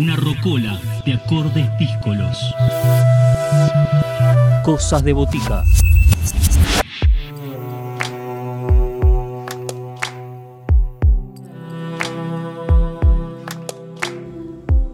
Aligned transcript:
Una 0.00 0.16
rocola 0.16 0.80
de 1.04 1.12
acordes 1.12 1.68
díscolos. 1.78 2.54
Cosas 4.64 5.04
de 5.04 5.12
botica. 5.12 5.62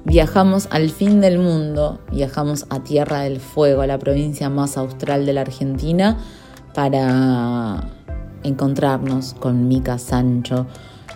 Viajamos 0.04 0.66
al 0.72 0.90
fin 0.90 1.20
del 1.20 1.38
mundo, 1.38 2.00
viajamos 2.10 2.66
a 2.70 2.80
Tierra 2.80 3.20
del 3.20 3.38
Fuego, 3.38 3.82
a 3.82 3.86
la 3.86 4.00
provincia 4.00 4.50
más 4.50 4.76
austral 4.76 5.24
de 5.24 5.34
la 5.34 5.42
Argentina, 5.42 6.18
para 6.74 7.90
encontrarnos 8.42 9.34
con 9.34 9.68
Mika 9.68 9.98
Sancho 9.98 10.66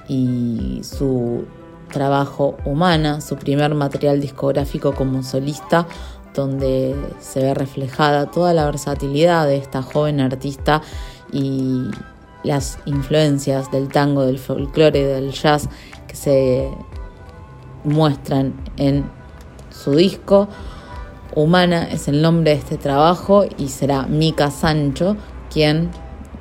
y 0.07 0.79
su 0.85 1.45
trabajo 1.91 2.57
Humana, 2.65 3.21
su 3.21 3.37
primer 3.37 3.75
material 3.75 4.21
discográfico 4.21 4.95
como 4.95 5.23
solista, 5.23 5.87
donde 6.35 6.95
se 7.21 7.41
ve 7.41 7.55
reflejada 7.55 8.31
toda 8.31 8.55
la 8.55 8.65
versatilidad 8.65 9.47
de 9.47 9.57
esta 9.57 9.83
joven 9.83 10.21
artista 10.21 10.81
y 11.33 11.91
las 12.43 12.79
influencias 12.87 13.71
del 13.71 13.89
tango, 13.89 14.25
del 14.25 14.39
folclore 14.39 15.05
del 15.05 15.33
jazz 15.33 15.69
que 16.07 16.17
se 16.17 16.71
muestran 17.85 18.55
en 18.77 19.05
su 19.71 19.93
disco. 19.93 20.49
Humana 21.35 21.85
es 21.85 22.09
el 22.09 22.23
nombre 22.23 22.53
de 22.53 22.57
este 22.57 22.77
trabajo 22.77 23.45
y 23.57 23.69
será 23.69 24.07
Mika 24.07 24.51
Sancho 24.51 25.17
quien 25.53 25.91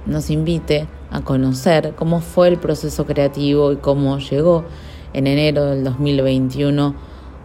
nos 0.06 0.30
invite 0.30 0.88
a 1.12 1.22
conocer 1.22 1.94
cómo 1.96 2.22
fue 2.22 2.48
el 2.48 2.58
proceso 2.58 3.06
creativo 3.06 3.72
y 3.72 3.78
cómo 3.78 4.18
llegó 4.20 4.66
en 5.14 5.28
enero 5.28 5.66
del 5.66 5.84
2021 5.84 6.96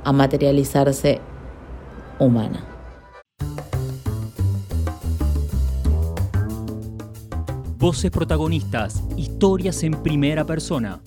a 0.04 0.12
materializarse 0.12 1.20
humana. 2.18 2.64
Voces 7.78 8.10
protagonistas, 8.10 9.02
historias 9.16 9.82
en 9.82 9.92
primera 10.02 10.44
persona. 10.44 11.00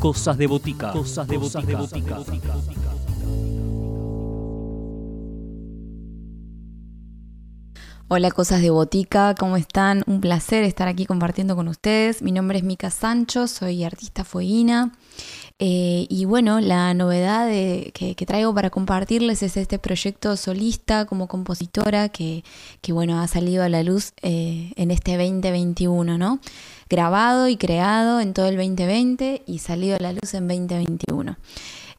Cosas 0.00 0.36
de 0.38 0.46
botica. 0.46 0.92
Cosas 0.92 1.28
de 1.28 1.36
botica. 1.36 2.16
Hola 8.08 8.30
Cosas 8.30 8.62
de 8.62 8.70
Botica, 8.70 9.34
¿cómo 9.34 9.56
están? 9.56 10.04
Un 10.06 10.20
placer 10.20 10.62
estar 10.62 10.86
aquí 10.86 11.06
compartiendo 11.06 11.56
con 11.56 11.66
ustedes. 11.66 12.22
Mi 12.22 12.30
nombre 12.30 12.58
es 12.58 12.62
Mica 12.62 12.88
Sancho, 12.88 13.48
soy 13.48 13.82
artista 13.82 14.22
fueguina. 14.22 14.92
Eh, 15.58 16.06
y 16.08 16.24
bueno, 16.24 16.60
la 16.60 16.94
novedad 16.94 17.48
que, 17.48 18.14
traigo 18.24 18.54
para 18.54 18.70
compartirles 18.70 19.42
es 19.42 19.56
este 19.56 19.80
proyecto 19.80 20.36
solista 20.36 21.06
como 21.06 21.26
compositora 21.26 22.08
que, 22.08 22.44
bueno, 22.90 23.20
ha 23.20 23.26
salido 23.26 23.64
a 23.64 23.68
la 23.68 23.82
luz 23.82 24.12
eh, 24.22 24.72
en 24.76 24.92
este 24.92 25.16
2021, 25.16 26.16
¿no? 26.16 26.38
Grabado 26.88 27.48
y 27.48 27.56
creado 27.56 28.20
en 28.20 28.34
todo 28.34 28.46
el 28.46 28.56
2020 28.56 29.42
y 29.48 29.58
salido 29.58 29.96
a 29.96 29.98
la 29.98 30.12
luz 30.12 30.32
en 30.32 30.46
2021. 30.46 31.36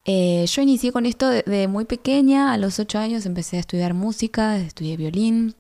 Eh, 0.06 0.46
yo 0.48 0.62
inicié 0.62 0.94
con 0.94 1.06
esto 1.06 1.28
de, 1.28 1.68
muy 1.68 1.84
pequeña, 1.84 2.54
a 2.54 2.58
los 2.58 2.80
8 2.80 2.98
años 2.98 3.26
empecé 3.26 3.58
a 3.58 3.60
estudiar 3.60 3.94
música, 3.94 4.56
estudié 4.58 4.96
violín, 4.96 5.54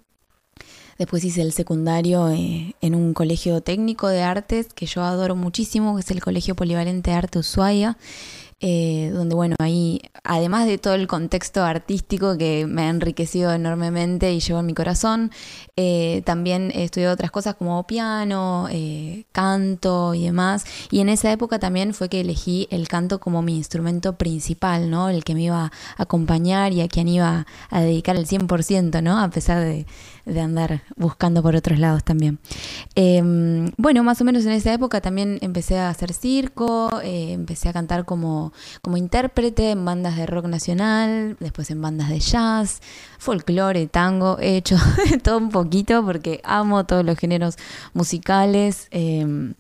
Después 0.97 1.23
hice 1.23 1.41
el 1.41 1.51
secundario 1.51 2.29
eh, 2.29 2.75
en 2.81 2.95
un 2.95 3.13
colegio 3.13 3.61
técnico 3.61 4.07
de 4.07 4.23
artes 4.23 4.67
que 4.73 4.85
yo 4.85 5.03
adoro 5.03 5.35
muchísimo, 5.35 5.95
que 5.95 6.01
es 6.01 6.11
el 6.11 6.21
Colegio 6.21 6.55
Polivalente 6.55 7.11
de 7.11 7.17
Arte 7.17 7.39
Ushuaia. 7.39 7.97
Eh, 8.59 9.11
donde 9.13 9.35
bueno, 9.35 9.55
ahí, 9.59 10.01
además 10.23 10.65
de 10.65 10.79
todo 10.79 10.95
el 10.95 11.05
contexto 11.05 11.63
artístico 11.63 12.39
que 12.39 12.65
me 12.65 12.81
ha 12.83 12.89
enriquecido 12.89 13.53
enormemente 13.53 14.33
y 14.33 14.39
llevo 14.39 14.61
en 14.61 14.65
mi 14.65 14.73
corazón, 14.73 15.31
eh, 15.75 16.23
también 16.25 16.71
he 16.73 16.83
estudiado 16.83 17.13
otras 17.13 17.29
cosas 17.29 17.53
como 17.53 17.85
piano, 17.85 18.67
eh, 18.71 19.25
canto 19.31 20.15
y 20.15 20.23
demás. 20.23 20.65
Y 20.89 21.01
en 21.01 21.09
esa 21.09 21.31
época 21.31 21.59
también 21.59 21.93
fue 21.93 22.09
que 22.09 22.21
elegí 22.21 22.67
el 22.71 22.87
canto 22.87 23.19
como 23.19 23.43
mi 23.43 23.55
instrumento 23.55 24.17
principal, 24.17 24.89
¿no? 24.89 25.09
El 25.09 25.23
que 25.23 25.35
me 25.35 25.43
iba 25.43 25.65
a 25.65 25.71
acompañar 25.97 26.73
y 26.73 26.81
a 26.81 26.87
quien 26.87 27.09
iba 27.09 27.45
a 27.69 27.81
dedicar 27.81 28.15
el 28.15 28.25
100%, 28.25 29.03
¿no? 29.03 29.19
A 29.19 29.29
pesar 29.29 29.59
de, 29.59 29.85
de 30.27 30.41
andar 30.41 30.83
buscando 30.95 31.41
por 31.41 31.55
otros 31.55 31.79
lados 31.79 32.03
también. 32.03 32.39
Em, 32.95 33.71
bueno, 33.77 34.03
más 34.03 34.21
o 34.21 34.23
menos 34.23 34.45
en 34.45 34.51
esa 34.51 34.73
época 34.73 35.01
también 35.01 35.39
empecé 35.41 35.77
a 35.79 35.89
hacer 35.89 36.13
circo, 36.13 36.89
empecé 37.01 37.69
a 37.69 37.73
cantar 37.73 38.05
como 38.05 38.37
como, 38.81 38.97
intérprete 38.97 39.71
en 39.71 39.85
bandas 39.85 40.15
de 40.17 40.25
rock 40.25 40.45
nacional, 40.45 41.37
después 41.39 41.69
en 41.71 41.81
bandas 41.81 42.09
de 42.09 42.19
jazz, 42.19 42.81
folclore, 43.19 43.87
tango. 43.87 44.37
He 44.39 44.57
hecho 44.57 44.77
todo 45.23 45.37
un 45.37 45.49
poquito 45.49 46.03
porque 46.05 46.41
amo 46.43 46.85
todos 46.85 47.05
los 47.05 47.17
géneros 47.17 47.57
musicales. 47.93 48.87
Em, 48.91 49.53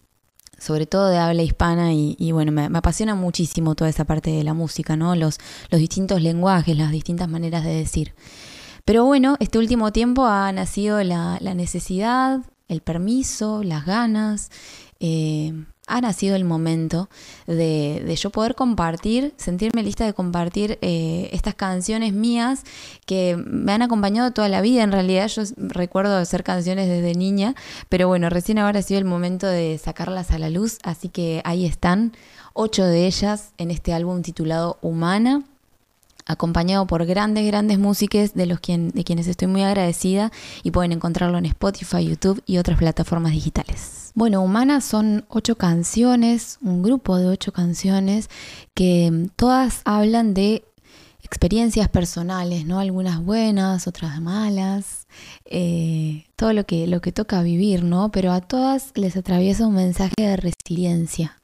sobre 0.59 0.87
todo 0.87 1.09
de 1.09 1.19
habla 1.19 1.43
hispana 1.43 1.93
y, 1.93 2.31
bueno, 2.31 2.51
me, 2.51 2.65
apasiona 2.65 3.13
muchísimo 3.13 3.75
toda 3.75 3.91
esa 3.91 4.05
parte 4.05 4.31
de 4.31 4.43
la 4.43 4.55
música, 4.55 4.95
¿no? 4.95 5.15
Los, 5.15 5.37
los 5.69 5.79
distintos 5.79 6.19
lenguajes, 6.23 6.75
las 6.75 6.89
distintas 6.89 7.29
maneras 7.29 7.63
de 7.63 7.75
decir. 7.75 8.15
Pero 8.87 9.03
bueno, 9.03 9.35
este 9.41 9.57
último 9.57 9.91
tiempo 9.91 10.27
ha 10.27 10.49
nacido 10.53 11.03
la, 11.03 11.39
necesidad, 11.41 12.39
el 12.69 12.79
permiso, 12.79 13.61
las 13.61 13.85
ganas, 13.85 14.49
eh, 15.01 15.51
ha 15.87 15.99
nacido 15.99 16.37
el 16.37 16.45
momento 16.45 17.09
de, 17.47 18.17
yo 18.17 18.29
poder 18.29 18.55
compartir, 18.55 19.33
sentirme 19.35 19.83
lista 19.83 20.05
de 20.05 20.13
compartir 20.13 20.79
eh, 20.81 21.27
estas 21.33 21.53
canciones 21.55 22.13
mías 22.13 22.63
que 23.05 23.35
me 23.35 23.73
han 23.73 23.81
acompañado 23.81 24.31
toda 24.31 24.47
la 24.47 24.61
vida. 24.61 24.83
En 24.83 24.93
realidad 24.93 25.27
yo 25.27 25.43
recuerdo 25.57 26.15
hacer 26.15 26.45
canciones 26.45 26.87
desde 26.87 27.13
niña, 27.13 27.55
pero 27.89 28.07
bueno, 28.07 28.29
recién 28.29 28.57
ahora 28.57 28.79
ha 28.79 28.83
sido 28.83 28.99
el 28.99 29.05
momento 29.05 29.47
de 29.47 29.77
sacarlas 29.83 30.31
a 30.31 30.39
la 30.39 30.49
luz, 30.49 30.77
así 30.83 31.09
que 31.09 31.41
ahí 31.43 31.65
están, 31.65 32.13
ocho 32.53 32.85
de 32.85 33.05
ellas 33.05 33.51
en 33.57 33.69
este 33.69 33.91
álbum 33.91 34.21
titulado 34.21 34.77
Humana 34.81 35.43
acompañado 36.27 36.85
por 36.87 37.05
grandes, 37.05 37.45
grandes 37.47 37.79
músicos 37.79 38.33
de, 38.33 38.45
los 38.45 38.59
quien, 38.59 38.89
de 38.89 39.03
quienes 39.03 39.27
estoy 39.27 39.47
muy 39.47 39.63
agradecida 39.63 40.31
y 40.63 40.71
pueden 40.71 40.91
encontrarlo 40.91 41.37
en 41.37 41.45
Spotify, 41.45 42.05
YouTube 42.05 42.41
y 42.45 42.57
otras 42.57 42.77
plataformas 42.77 43.31
digitales. 43.31 44.11
Bueno, 44.13 44.41
Humana 44.41 44.81
son 44.81 45.25
ocho 45.29 45.55
canciones, 45.55 46.57
un 46.61 46.81
grupo 46.81 47.17
de 47.17 47.27
ocho 47.27 47.51
canciones 47.51 48.29
que 48.73 49.29
todas 49.35 49.81
hablan 49.85 50.33
de 50.33 50.63
experiencias 51.21 51.89
personales, 51.89 52.65
¿no? 52.65 52.79
Algunas 52.79 53.23
buenas, 53.23 53.85
otras 53.85 54.21
malas, 54.21 55.07
eh, 55.45 56.25
todo 56.35 56.53
lo 56.53 56.65
que, 56.65 56.87
lo 56.87 57.01
que 57.01 57.11
toca 57.11 57.41
vivir, 57.43 57.83
¿no? 57.83 58.09
Pero 58.11 58.31
a 58.31 58.41
todas 58.41 58.91
les 58.95 59.17
atraviesa 59.17 59.67
un 59.67 59.75
mensaje 59.75 60.13
de 60.17 60.37
resiliencia 60.37 61.37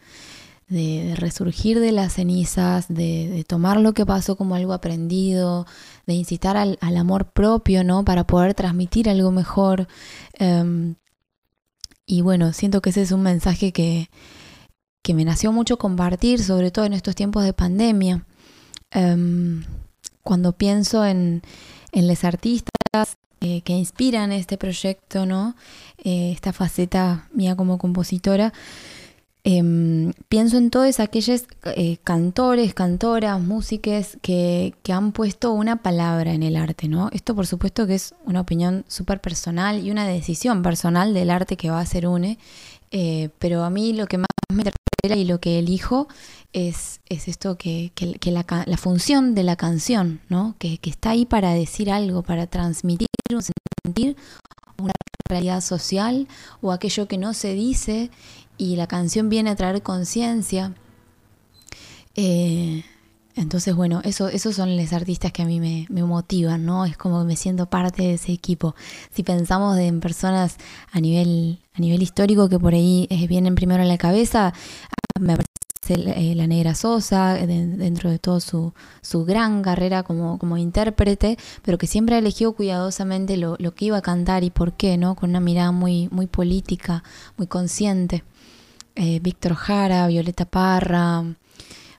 de, 0.73 1.16
resurgir 1.16 1.79
de 1.79 1.91
las 1.91 2.13
cenizas, 2.13 2.88
de, 2.89 3.45
tomar 3.47 3.79
lo 3.79 3.94
que 3.94 4.06
pasó 4.06 4.35
como 4.35 4.56
algo 4.56 4.73
aprendido, 4.73 5.66
de 6.06 6.13
incitar 6.16 6.57
al, 6.57 6.78
amor 6.97 7.31
propio, 7.31 7.84
¿no? 7.84 8.03
Para 8.03 8.25
poder 8.25 8.53
transmitir 8.53 9.09
algo 9.09 9.31
mejor. 9.31 9.88
Em, 10.34 10.95
y 12.06 12.22
bueno, 12.22 12.51
siento 12.53 12.81
que 12.81 12.89
ese 12.89 13.03
es 13.03 13.11
un 13.11 13.22
mensaje 13.22 13.72
que, 13.72 14.09
que, 15.01 15.13
me 15.13 15.25
nació 15.25 15.51
mucho 15.51 15.78
compartir, 15.78 16.44
sobre 16.44 16.72
todo 16.72 16.85
en 16.85 16.94
estos 16.94 17.16
tiempos 17.16 17.44
de 17.44 17.53
pandemia. 17.53 18.25
Em, 18.91 19.63
cuando 20.23 20.53
pienso 20.53 21.05
en, 21.05 21.41
en 21.91 22.07
los 22.07 22.23
artistas 22.23 23.17
eh, 23.45 23.61
que 23.61 23.73
inspiran 23.73 24.31
este 24.31 24.57
proyecto, 24.57 25.25
¿no? 25.25 25.55
Eh, 25.97 26.31
esta 26.31 26.53
faceta 26.53 27.28
mía 27.34 27.57
como 27.57 27.78
compositora, 27.78 28.53
Em, 29.45 30.13
pienso 30.29 30.57
en 30.57 30.69
todos 30.69 31.01
aquellos 31.01 31.43
eh, 31.75 31.97
cantores, 32.05 32.73
cantoras, 32.73 33.41
músicos 33.41 34.17
que, 34.22 34.73
han 34.87 35.11
puesto 35.11 35.51
una 35.51 35.81
palabra 35.84 36.34
en 36.34 36.43
el 36.43 36.55
arte, 36.55 36.87
¿no? 36.87 37.09
Esto 37.11 37.35
por 37.35 37.45
supuesto 37.45 37.85
que 37.85 37.95
es 37.95 38.16
una 38.23 38.40
opinión 38.40 38.85
súper 38.87 39.19
personal 39.19 39.85
y 39.85 39.91
una 39.91 40.07
decisión 40.07 40.61
personal 40.63 41.13
del 41.13 41.29
arte 41.29 41.57
que 41.57 41.69
va 41.69 41.81
a 41.81 41.85
ser 41.85 42.07
UNE, 42.07 42.37
eh, 42.91 43.31
pero 43.37 43.66
a 43.66 43.69
mí 43.69 43.91
lo 43.91 44.07
que 44.07 44.17
más 44.17 44.28
me 44.49 44.59
interpela 44.61 45.22
y 45.22 45.25
lo 45.25 45.41
que 45.41 45.59
elijo 45.59 46.07
es, 46.53 47.01
es 47.09 47.28
esto 47.28 47.57
que, 47.57 47.91
la, 48.23 48.78
función 48.78 49.35
de 49.35 49.43
la 49.43 49.57
canción, 49.57 50.22
¿no? 50.29 50.55
Que, 50.57 50.78
que 50.78 50.89
está 50.89 51.09
ahí 51.09 51.25
para 51.25 51.51
decir 51.53 51.91
algo, 51.91 52.23
para 52.23 52.47
transmitir 52.47 53.07
un 53.34 53.41
sentir, 53.41 54.16
una 54.78 54.93
realidad 55.29 55.61
social 55.61 56.28
o 56.61 56.72
aquello 56.72 57.07
que 57.07 57.17
no 57.17 57.34
se 57.34 57.53
dice 57.53 58.09
y 58.58 58.76
la 58.76 58.88
canción 58.88 59.29
viene 59.29 59.50
a 59.50 59.55
traer 59.55 59.82
conciencia. 59.82 60.73
Eh, 62.16 62.84
entonces, 63.35 63.76
bueno, 63.76 64.02
eso, 64.03 64.28
esos 64.28 64.55
son 64.55 64.78
los 64.78 64.94
artistas 64.94 65.32
que 65.32 65.41
a 65.41 65.46
mí 65.46 65.59
me, 65.59 66.03
motivan, 66.03 66.66
¿no? 66.66 66.85
Es 66.85 66.97
como 66.97 67.20
que 67.20 67.26
me 67.26 67.35
siento 67.35 67.66
parte 67.66 68.03
de 68.03 68.14
ese 68.14 68.32
equipo. 68.32 68.76
Si 69.11 69.23
pensamos 69.23 69.78
en 69.79 70.00
personas 70.00 70.58
a 70.91 71.00
nivel, 71.00 71.59
a 71.73 71.79
nivel 71.79 72.03
histórico 72.03 72.47
que 72.47 72.59
por 72.59 72.73
ahí 72.73 73.08
eh, 73.09 73.28
vienen 73.28 73.55
primero 73.55 73.82
a 73.82 73.85
la 73.85 73.97
cabeza, 73.97 74.53
me 75.20 75.35
parece 75.35 75.53
eh, 76.16 76.35
la 76.35 76.46
Negra 76.46 76.76
Sosa, 76.76 77.34
dentro 77.34 78.11
de 78.11 78.20
toda 78.20 78.40
su, 78.40 78.73
su, 79.02 79.26
gran 79.26 79.64
carrera 79.64 80.03
como, 80.03 80.38
como, 80.38 80.58
intérprete, 80.58 81.38
pero 81.64 81.78
que 81.79 81.88
siempre 81.88 82.16
ha 82.16 82.20
elegido 82.20 82.53
cuidadosamente 82.53 83.35
lo, 83.38 83.56
lo, 83.59 83.73
que 83.73 83.85
iba 83.85 83.97
a 83.97 84.02
cantar 84.02 84.44
y 84.44 84.52
por 84.52 84.73
qué, 84.73 84.97
¿no? 84.97 85.16
Con 85.16 85.32
una 85.32 85.40
mirada 85.40 85.72
muy, 85.72 86.08
muy 86.11 86.28
política, 86.28 87.03
muy 87.38 87.47
consciente. 87.47 88.23
Eh, 88.95 89.19
Víctor 89.22 89.55
Jara, 89.55 90.05
Violeta 90.07 90.45
Parra, 90.45 91.23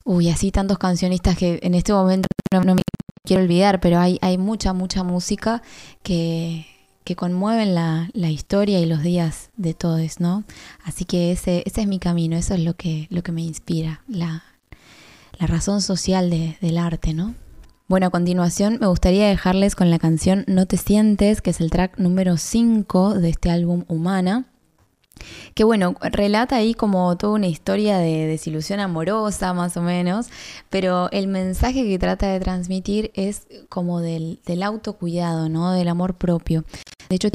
uy, 0.04 0.28
así 0.28 0.52
tantos 0.52 0.78
cancionistas 0.78 1.36
que 1.36 1.58
en 1.62 1.74
este 1.74 1.92
momento 1.92 2.28
no, 2.52 2.74
me 2.74 2.82
quiero 3.24 3.42
olvidar, 3.42 3.80
pero 3.80 3.98
hay, 3.98 4.18
hay 4.22 4.38
mucha, 4.38 4.72
mucha 4.72 5.02
música 5.02 5.62
que, 6.02 6.66
que 7.02 7.16
conmueven 7.16 7.74
la, 7.74 8.10
la, 8.12 8.30
historia 8.30 8.78
y 8.78 8.86
los 8.86 9.02
días 9.02 9.50
de 9.56 9.74
todos, 9.74 10.20
¿no? 10.20 10.44
Así 10.84 11.04
que 11.04 11.32
ese, 11.32 11.64
ese 11.66 11.80
es 11.80 11.88
mi 11.88 11.98
camino, 11.98 12.36
eso 12.36 12.54
es 12.54 12.60
lo 12.60 12.74
que, 12.74 13.08
lo 13.10 13.22
que 13.22 13.32
me 13.32 13.42
inspira, 13.42 14.02
la, 14.06 14.44
la 15.38 15.46
razón 15.48 15.82
social 15.82 16.30
de, 16.30 16.58
del 16.60 16.78
arte, 16.78 17.12
¿no? 17.12 17.34
Bueno, 17.88 18.06
a 18.06 18.10
continuación 18.10 18.78
me 18.80 18.86
gustaría 18.86 19.28
dejarles 19.28 19.74
con 19.74 19.90
la 19.90 19.98
canción 19.98 20.44
No 20.46 20.64
te 20.64 20.78
sientes, 20.78 21.42
que 21.42 21.50
es 21.50 21.60
el 21.60 21.70
track 21.70 21.98
número 21.98 22.36
5 22.36 23.14
de 23.14 23.28
este 23.28 23.50
álbum 23.50 23.84
Humana 23.88 24.46
que 25.54 25.64
bueno, 25.64 25.94
relata 26.00 26.56
ahí 26.56 26.74
como 26.74 27.16
toda 27.16 27.34
una 27.34 27.46
historia 27.46 27.98
de 27.98 28.26
desilusión 28.26 28.80
amorosa 28.80 29.52
más 29.54 29.76
o 29.76 29.82
menos, 29.82 30.28
pero 30.70 31.08
el 31.12 31.28
mensaje 31.28 31.84
que 31.84 31.98
trata 31.98 32.28
de 32.28 32.40
transmitir 32.40 33.10
es 33.14 33.46
como 33.68 34.00
del, 34.00 34.40
del 34.44 34.62
autocuidado, 34.62 35.48
¿no? 35.48 35.72
Del 35.72 35.88
amor 35.88 36.14
propio. 36.14 36.64
De 37.08 37.16
hecho, 37.16 37.28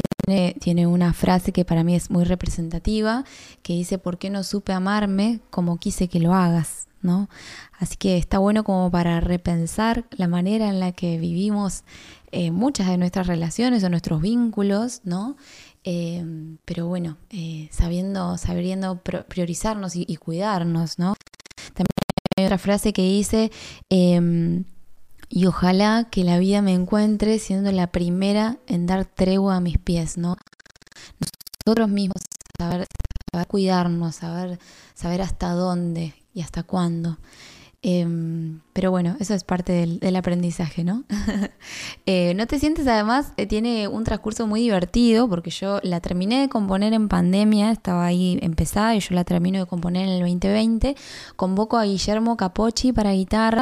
tiene, 0.60 0.88
una 0.88 1.14
frase 1.14 1.52
que 1.52 1.66
para 1.66 1.84
mí 1.84 1.96
es 1.96 2.12
muy 2.12 2.24
representativa, 2.24 3.24
que 3.64 3.74
dice, 3.74 3.98
¿por 3.98 4.18
qué 4.18 4.30
no 4.30 4.44
supe 4.44 4.74
amarme 4.74 5.40
como 5.50 5.78
quise 5.78 6.08
que 6.08 6.20
lo 6.20 6.34
hagas? 6.34 6.88
¿no? 7.02 7.30
Así 7.80 7.96
que 7.96 8.18
está 8.18 8.40
bueno 8.40 8.66
como 8.66 8.92
para 8.92 9.22
repensar 9.22 10.06
la 10.12 10.28
manera 10.28 10.68
en 10.68 10.82
la 10.82 10.92
que 10.92 11.18
vivimos 11.18 11.84
eh, 12.32 12.52
muchas 12.52 12.88
de 12.88 12.98
nuestras 12.98 13.28
relaciones 13.28 13.84
o 13.84 13.90
nuestros 13.90 14.22
vínculos, 14.22 15.02
¿no? 15.06 15.38
Eh, 15.84 16.24
pero 16.66 16.88
bueno, 16.88 17.18
eh, 17.30 17.70
sabiendo, 17.72 18.38
sabiendo 18.38 19.02
priorizarnos 19.02 19.96
y, 19.96 20.16
cuidarnos, 20.18 21.00
¿no? 21.00 21.16
También 21.74 21.88
hay 22.38 22.46
otra 22.46 22.58
frase 22.58 22.94
que 22.94 23.02
dice, 23.02 23.52
em, 23.90 24.66
y 25.30 25.46
ojalá 25.46 26.08
que 26.12 26.24
la 26.24 26.40
vida 26.40 26.62
me 26.62 26.74
encuentre 26.74 27.40
siendo 27.40 27.72
la 27.72 27.88
primera 27.92 28.58
en 28.68 28.88
dar 28.88 29.06
tregua 29.06 29.56
a 29.58 29.62
mis 29.62 29.78
pies, 29.78 30.18
¿no? 30.18 30.36
Nosotros 31.66 31.90
mismos 31.90 32.22
saber, 32.58 32.88
saber 33.32 33.48
cuidarnos, 33.48 34.16
saber, 34.16 34.60
saber 34.96 35.22
hasta 35.22 35.52
dónde 35.52 36.16
y 36.34 36.42
hasta 36.42 36.64
cuándo. 36.64 37.18
Em, 37.82 38.60
pero 38.74 38.92
bueno, 38.92 39.16
eso 39.22 39.34
es 39.34 39.46
parte 39.46 39.72
del, 40.02 40.16
aprendizaje, 40.16 40.84
¿no? 40.84 41.04
Eh, 42.06 42.34
no 42.36 42.48
te 42.48 42.58
sientes, 42.60 42.88
además, 42.88 43.34
eh, 43.38 43.46
tiene 43.46 43.88
un 43.88 44.04
transcurso 44.04 44.48
muy 44.48 44.62
divertido, 44.62 45.30
porque 45.30 45.52
yo 45.52 45.80
la 45.84 46.00
terminé 46.00 46.42
de 46.42 46.50
componer 46.50 46.94
en 46.94 47.08
pandemia, 47.08 47.72
estaba 47.72 48.06
ahí 48.06 48.40
empezada 48.42 48.96
y 48.96 49.00
yo 49.00 49.14
la 49.14 49.24
termino 49.24 49.60
de 49.60 49.68
componer 49.68 50.08
en 50.08 50.14
el 50.14 50.20
2020. 50.22 50.96
Convoco 51.36 51.78
a 51.78 51.84
Guillermo 51.84 52.36
Capocci 52.36 52.94
para 52.94 53.12
guitarras 53.12 53.62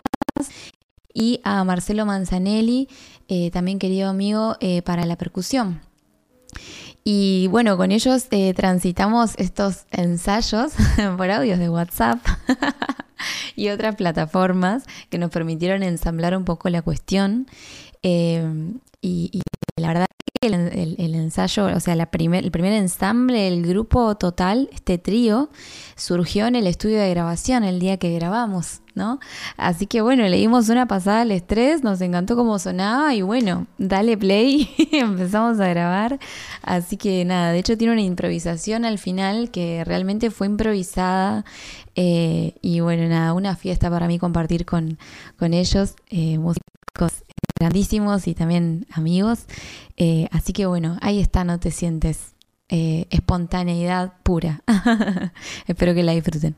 y 1.13 1.41
a 1.43 1.63
Marcelo 1.65 2.05
Manzanelli, 2.05 2.87
eh, 3.27 3.51
también 3.51 3.79
querido 3.79 4.09
amigo, 4.09 4.55
para 4.85 5.05
la 5.05 5.17
percusión. 5.17 5.81
Y 7.03 7.47
bueno, 7.47 7.75
con 7.75 7.91
ellos 7.91 8.27
transitamos 8.55 9.33
estos 9.37 9.85
ensayos 9.91 10.71
por 11.17 11.29
audios 11.31 11.59
de 11.59 11.69
WhatsApp. 11.69 12.19
y 13.57 13.69
otras 13.69 13.95
plataformas 13.95 14.85
que 15.09 15.17
nos 15.17 15.31
permitieron 15.31 15.83
ensamblar 15.83 16.37
un 16.37 16.45
poco 16.45 16.69
la 16.69 16.81
cuestión. 16.81 17.47
Eh, 18.03 18.45
y, 19.01 19.41
la 19.75 19.89
verdad 19.89 20.07
que 20.41 20.47
el, 20.47 21.15
ensayo, 21.15 21.65
o 21.65 21.79
sea, 21.79 21.95
la 21.95 22.07
primer, 22.07 22.43
el 22.43 22.51
primer 22.51 22.73
ensamble, 22.73 23.47
el 23.47 23.65
grupo 23.65 24.15
total, 24.15 24.69
este 24.73 24.97
trío, 24.97 25.49
surgió 25.95 26.47
en 26.47 26.55
el 26.55 26.67
estudio 26.67 26.99
de 26.99 27.09
grabación 27.09 27.63
el 27.63 27.79
día 27.79 27.97
que 27.97 28.13
grabamos, 28.13 28.81
¿no? 28.95 29.19
Así 29.55 29.85
que 29.85 30.01
bueno, 30.01 30.27
le 30.27 30.37
dimos 30.37 30.69
una 30.69 30.87
pasada 30.87 31.21
al 31.21 31.31
estrés, 31.31 31.83
nos 31.83 32.01
encantó 32.01 32.35
cómo 32.35 32.57
sonaba 32.57 33.13
y 33.13 33.21
bueno, 33.21 33.67
dale 33.77 34.17
play, 34.17 34.69
empezamos 34.91 35.59
a 35.59 35.67
grabar. 35.67 36.19
Así 36.63 36.97
que 36.97 37.23
nada, 37.23 37.51
de 37.51 37.59
hecho 37.59 37.77
tiene 37.77 37.93
una 37.93 38.01
improvisación 38.01 38.83
al 38.85 38.97
final 38.97 39.51
que 39.51 39.83
realmente 39.85 40.31
fue 40.31 40.47
improvisada. 40.47 41.45
Eh, 41.99 42.53
y 42.61 42.79
bueno, 42.79 43.09
nada, 43.09 43.33
una 43.33 43.55
fiesta 43.55 43.89
para 43.89 44.07
mí 44.07 44.19
compartir 44.19 44.65
con, 44.65 44.99
con 45.35 45.53
ellos, 45.55 45.95
eh, 46.09 46.37
músicos 46.37 47.23
grandísimos 47.59 48.27
y 48.27 48.35
también 48.35 48.85
amigos. 48.91 49.45
Eh, 49.97 50.29
así 50.31 50.53
que 50.53 50.67
bueno, 50.67 50.97
ahí 51.01 51.19
está, 51.19 51.43
no 51.43 51.59
te 51.59 51.71
sientes. 51.71 52.35
espontaneidad 52.69 54.13
pura. 54.23 54.61
Espero 55.67 55.93
que 55.95 56.03
la 56.03 56.11
disfruten. 56.11 56.55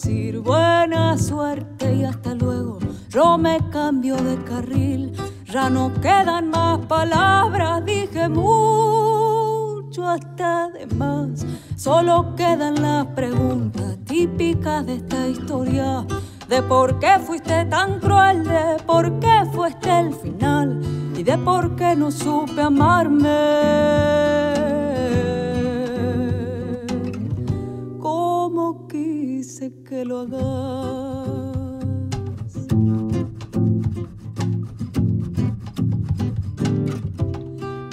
Decir 0.00 0.40
buena 0.40 1.18
suerte 1.18 1.94
y 1.94 2.04
hasta 2.04 2.34
luego. 2.34 2.78
Yo 3.10 3.36
me 3.36 3.58
cambio 3.70 4.16
de 4.16 4.42
carril, 4.44 5.12
ya 5.44 5.68
no 5.68 5.92
quedan 6.00 6.48
más 6.48 6.78
palabras, 6.86 7.84
dije 7.84 8.28
mucho 8.28 10.08
hasta 10.08 10.70
de 10.70 10.86
más. 10.94 11.44
Solo 11.76 12.34
quedan 12.34 12.80
las 12.80 13.06
preguntas 13.08 13.98
típicas 14.06 14.86
de 14.86 14.96
esta 14.96 15.28
historia. 15.28 16.06
De 16.48 16.62
por 16.62 16.98
qué 16.98 17.18
fuiste 17.24 17.66
tan 17.66 18.00
cruel, 18.00 18.42
de 18.44 18.82
por 18.86 19.20
qué 19.20 19.42
fue 19.52 19.68
este 19.68 20.00
el 20.00 20.14
final 20.14 20.80
y 21.14 21.22
de 21.22 21.36
por 21.38 21.76
qué 21.76 21.94
no 21.94 22.10
supe 22.10 22.62
amarme. 22.62 24.00
Que 29.88 30.04
lo 30.04 30.20
hagas. 30.20 30.40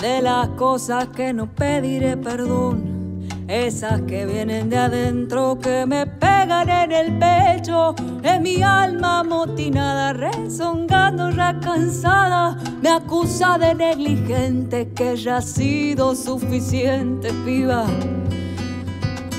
De 0.01 0.21
las 0.21 0.49
cosas 0.49 1.07
que 1.15 1.31
no 1.31 1.49
pediré 1.55 2.17
perdón, 2.17 3.27
esas 3.47 4.01
que 4.01 4.25
vienen 4.25 4.69
de 4.69 4.77
adentro, 4.77 5.57
que 5.57 5.85
me 5.85 6.05
pegan 6.05 6.69
en 6.69 6.91
el 6.91 7.17
pecho, 7.17 7.95
en 8.23 8.43
mi 8.43 8.61
alma 8.61 9.23
motinada, 9.23 10.11
rezongando 10.11 11.29
ya 11.29 11.57
cansada, 11.61 12.57
me 12.81 12.89
acusa 12.89 13.57
de 13.57 13.73
negligente 13.73 14.89
que 14.93 15.15
ya 15.15 15.37
ha 15.37 15.41
sido 15.41 16.13
suficiente, 16.13 17.31
piba 17.45 17.85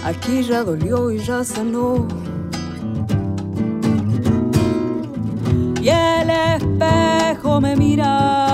Aquí 0.08 0.42
ya 0.42 0.64
dolió 0.64 1.10
y 1.10 1.18
ya 1.18 1.44
sanó. 1.44 2.08
Y 5.82 5.88
el 5.90 6.30
espejo 6.30 7.60
me 7.60 7.76
mira. 7.76 8.47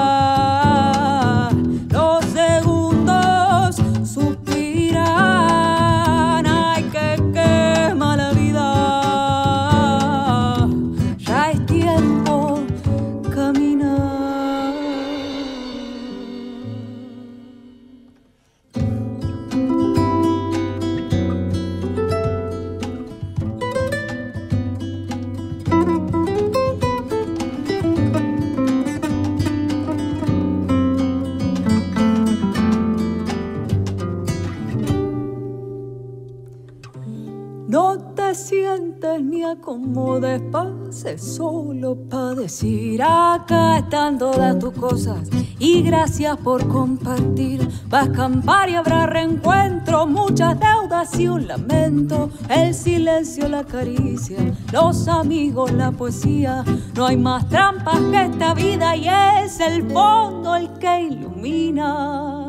Acomodes, 40.15 40.43
pase 40.51 41.19
solo 41.19 41.97
para 42.09 42.35
decir 42.35 43.03
acá 43.03 43.79
están 43.79 44.19
todas 44.19 44.59
tus 44.59 44.73
cosas 44.73 45.29
y 45.59 45.83
gracias 45.83 46.37
por 46.39 46.67
compartir. 46.69 47.69
Va 47.93 48.01
a 48.01 48.05
escampar 48.05 48.69
y 48.69 48.75
habrá 48.75 49.07
reencuentro, 49.07 50.07
muchas 50.07 50.59
deudas 50.59 51.19
y 51.19 51.29
un 51.29 51.47
lamento. 51.47 52.31
El 52.49 52.75
silencio, 52.75 53.49
la 53.49 53.65
caricia, 53.65 54.39
los 54.73 55.09
amigos, 55.09 55.73
la 55.73 55.91
poesía. 55.91 56.65
No 56.95 57.07
hay 57.07 57.17
más 57.17 57.49
trampas 57.49 57.99
que 58.11 58.23
esta 58.23 58.55
vida 58.55 58.97
y 58.97 59.09
es 59.09 59.61
el 59.61 59.91
fondo 59.91 60.57
el 60.57 60.71
que 60.79 61.03
ilumina. 61.03 62.44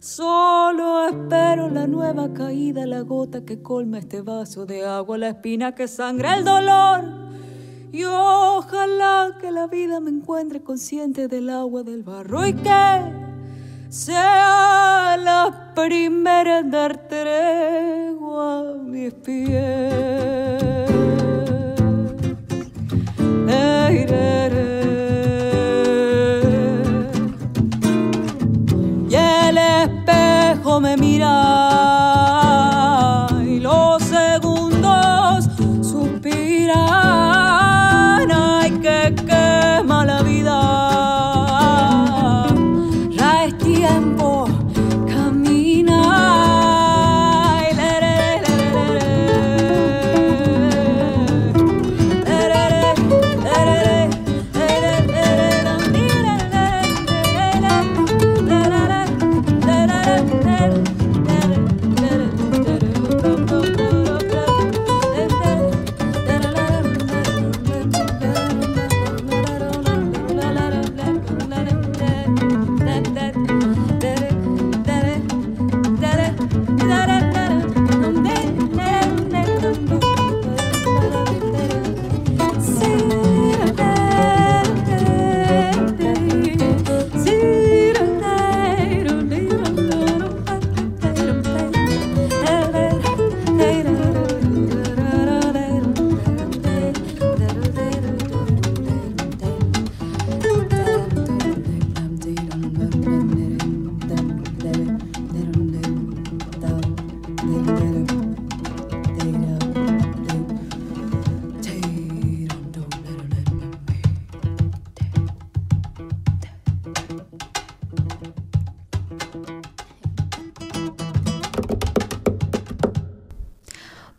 Solo 0.00 1.08
espero 1.08 1.68
la 1.68 1.88
nueva 1.88 2.32
caída, 2.32 2.86
la 2.86 3.00
gota 3.00 3.44
que 3.44 3.60
colma 3.60 3.98
este 3.98 4.20
vaso 4.20 4.64
de 4.64 4.86
agua, 4.86 5.18
la 5.18 5.30
espina 5.30 5.74
que 5.74 5.88
sangra 5.88 6.36
el 6.36 6.44
dolor. 6.44 7.02
Y 7.90 8.04
ojalá 8.04 9.38
que 9.40 9.50
la 9.50 9.66
vida 9.66 9.98
me 9.98 10.10
encuentre 10.10 10.62
consciente 10.62 11.26
del 11.26 11.50
agua 11.50 11.82
del 11.82 12.04
barro 12.04 12.46
y 12.46 12.52
que 12.52 13.00
sea 13.88 15.16
la 15.18 15.72
primera 15.74 16.60
en 16.60 16.70
dar 16.70 17.08
tregua 17.08 18.70
a 18.70 18.74
mis 18.74 19.12
pies. 19.14 20.47
Me 31.18 31.47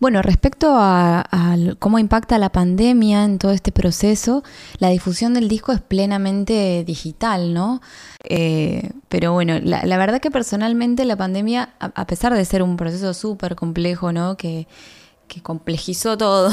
Bueno, 0.10 0.24
respecto 0.24 0.72
a, 0.72 1.24
cómo 1.78 2.00
impacta 2.00 2.39
la 2.39 2.50
pandemia 2.50 3.25
en 3.25 3.38
todo 3.38 3.51
este 3.51 3.72
proceso, 3.72 4.44
la 4.80 4.89
difusión 4.89 5.36
del 5.36 5.48
disco 5.48 5.72
es 5.72 5.82
plenamente 5.82 6.84
digital, 6.84 7.54
¿no? 7.54 7.80
Eh, 8.24 8.89
pero 9.08 9.34
bueno, 9.34 9.60
la, 9.62 9.98
verdad 10.00 10.20
que 10.20 10.32
personalmente 10.32 11.06
la 11.06 11.16
pandemia, 11.16 11.75
a, 11.80 12.08
pesar 12.08 12.34
de 12.34 12.44
ser 12.44 12.63
un 12.63 12.75
proceso 12.75 13.13
súper 13.13 13.56
complejo, 13.56 14.12
¿no? 14.12 14.36
Que, 14.36 14.66
complejizó 15.44 16.18
todo. 16.18 16.51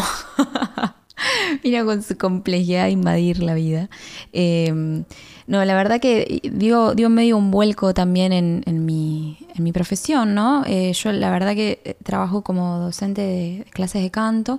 Mira 1.64 1.82
con 1.82 2.02
su 2.02 2.18
complejidad 2.18 2.88
invadir 2.88 3.42
la 3.42 3.54
vida. 3.54 3.88
Eh, 4.34 5.02
no, 5.46 5.64
la 5.64 5.74
verdad 5.74 5.98
que 5.98 6.42
dio, 6.52 6.94
dio 6.94 7.08
medio 7.08 7.38
un 7.38 7.50
vuelco 7.50 7.94
también 7.94 8.32
en, 8.34 8.84
mi, 8.84 9.38
en 9.56 9.64
mi 9.64 9.72
profesión, 9.72 10.34
¿no? 10.34 10.64
Eh, 10.66 10.92
yo 10.92 11.12
la 11.12 11.30
verdad 11.30 11.54
que 11.54 11.80
eh, 11.84 11.96
trabajo 12.02 12.42
como 12.42 12.78
docente 12.78 13.22
de 13.22 13.66
clases 13.72 14.02
de 14.02 14.10
canto. 14.10 14.58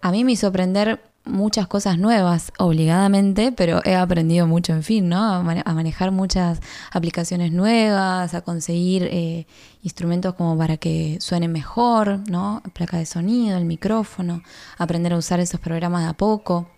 A 0.00 0.10
mí 0.10 0.24
me 0.24 0.32
hizo 0.32 0.46
aprender 0.46 1.00
muchas 1.24 1.66
cosas 1.66 1.98
nuevas 1.98 2.52
obligadamente, 2.58 3.52
pero 3.52 3.80
he 3.84 3.94
aprendido 3.94 4.46
mucho, 4.46 4.72
en 4.72 4.82
fin, 4.82 5.08
¿no? 5.08 5.22
A, 5.22 5.42
manejar 5.42 6.10
muchas 6.10 6.60
aplicaciones 6.90 7.52
nuevas, 7.52 8.34
a 8.34 8.40
conseguir 8.40 9.08
eh, 9.10 9.46
instrumentos 9.82 10.34
como 10.34 10.56
para 10.56 10.78
que 10.78 11.18
suene 11.20 11.48
mejor, 11.48 12.20
¿no? 12.30 12.62
Placa 12.72 12.98
de 12.98 13.06
sonido, 13.06 13.58
el 13.58 13.66
micrófono, 13.66 14.42
aprender 14.78 15.12
a 15.12 15.18
usar 15.18 15.40
esos 15.40 15.60
programas 15.60 16.02
de 16.02 16.08
a 16.08 16.14
poco 16.14 16.68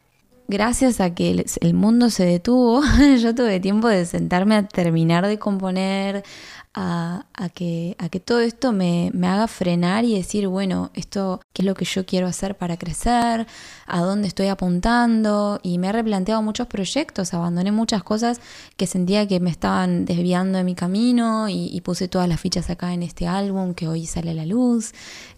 gracias 0.51 1.01
a 1.01 1.15
que 1.15 1.47
el 1.61 1.75
mundo 1.75 2.11
se 2.11 2.25
detuvo, 2.25 2.83
yo 3.23 3.35
tuve 3.35 3.61
tiempo 3.61 3.89
de 3.89 4.05
sentarme 4.05 4.57
a 4.57 4.67
terminar 4.67 5.27
de 5.27 5.39
componer, 5.39 6.25
a, 6.73 7.25
que, 7.55 7.97
a 7.99 8.09
que 8.09 8.21
todo 8.21 8.41
esto 8.41 8.73
me, 8.73 9.11
haga 9.23 9.49
frenar 9.49 10.05
y 10.05 10.15
decir, 10.15 10.47
bueno, 10.47 10.91
esto, 10.95 11.41
¿qué 11.53 11.63
es 11.63 11.67
lo 11.67 11.75
que 11.75 11.85
yo 11.85 12.07
quiero 12.07 12.27
hacer 12.27 12.57
para 12.57 12.77
crecer? 12.77 13.47
¿A 13.87 14.01
dónde 14.01 14.29
estoy 14.29 14.47
apuntando? 14.47 15.61
Y 15.63 15.79
me 15.79 15.89
he 15.89 15.93
replanteado 15.93 16.43
muchos 16.43 16.69
proyectos, 16.69 17.35
abandoné 17.35 17.73
muchas 17.73 18.03
cosas 18.03 18.41
que 18.77 18.87
sentía 18.87 19.27
que 19.27 19.41
me 19.41 19.51
estaban 19.51 20.05
desviando 20.05 20.59
de 20.59 20.65
mi 20.65 20.75
camino 20.75 21.49
y, 21.49 21.81
puse 21.81 22.09
todas 22.09 22.29
las 22.29 22.39
fichas 22.39 22.69
acá 22.69 22.93
en 22.93 23.03
este 23.03 23.27
álbum 23.27 23.73
que 23.75 23.89
hoy 23.89 24.07
sale 24.07 24.31
a 24.31 24.35
la 24.35 24.47
luz. 24.47 24.93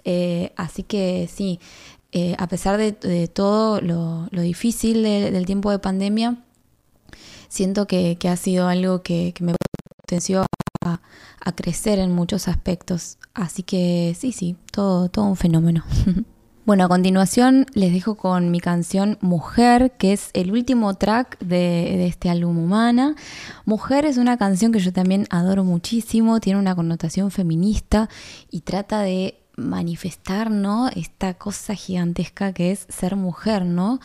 Eh, 0.05 0.53
así 0.57 0.83
que 0.83 1.31
sí, 1.33 1.61
eh, 2.11 2.35
a 2.39 2.47
pesar 2.47 2.77
de, 2.77 2.93
todo 3.29 3.81
lo, 3.81 4.29
difícil 4.31 5.03
del 5.03 5.47
tiempo 5.47 5.71
de 5.71 5.79
pandemia, 5.79 6.37
siento 7.49 7.87
que, 7.87 8.19
ha 8.29 8.37
sido 8.37 8.69
algo 8.69 9.03
que, 9.03 9.33
me 9.41 9.55
potenció 9.97 10.45
a, 10.85 11.01
crecer 11.55 11.99
en 11.99 12.12
muchos 12.12 12.49
aspectos. 12.49 13.19
Así 13.35 13.62
que 13.62 14.17
sí, 14.19 14.33
sí, 14.33 14.57
todo, 14.71 15.09
todo 15.09 15.25
un 15.27 15.37
fenómeno. 15.37 15.85
bueno, 16.67 16.85
a 16.85 16.89
continuación 16.89 17.67
les 17.75 17.93
dejo 17.93 18.15
con 18.15 18.51
mi 18.51 18.61
canción 18.61 19.19
Mujer, 19.21 19.93
que 19.99 20.12
es 20.12 20.31
el 20.35 20.53
último 20.53 20.95
track 20.95 21.39
de, 21.41 21.47
de 21.97 22.07
este 22.07 22.31
álbum 22.31 22.59
Humana. 22.59 23.17
Mujer 23.65 24.05
es 24.05 24.17
una 24.17 24.37
canción 24.37 24.73
que 24.73 24.79
yo 24.79 24.93
también 24.93 25.27
adoro 25.31 25.65
muchísimo, 25.65 26.41
tiene 26.41 26.59
una 26.59 26.75
connotación 26.75 27.31
feminista 27.31 28.09
y 28.51 28.61
trata 28.61 29.03
de 29.03 29.43
manifestar, 29.57 30.51
¿no? 30.51 30.89
Esta 30.89 31.35
cosa 31.35 31.75
gigantesca 31.75 32.53
que 32.53 32.73
es 32.73 32.87
ser 32.89 33.17
mujer, 33.17 33.65
¿no? 33.65 34.01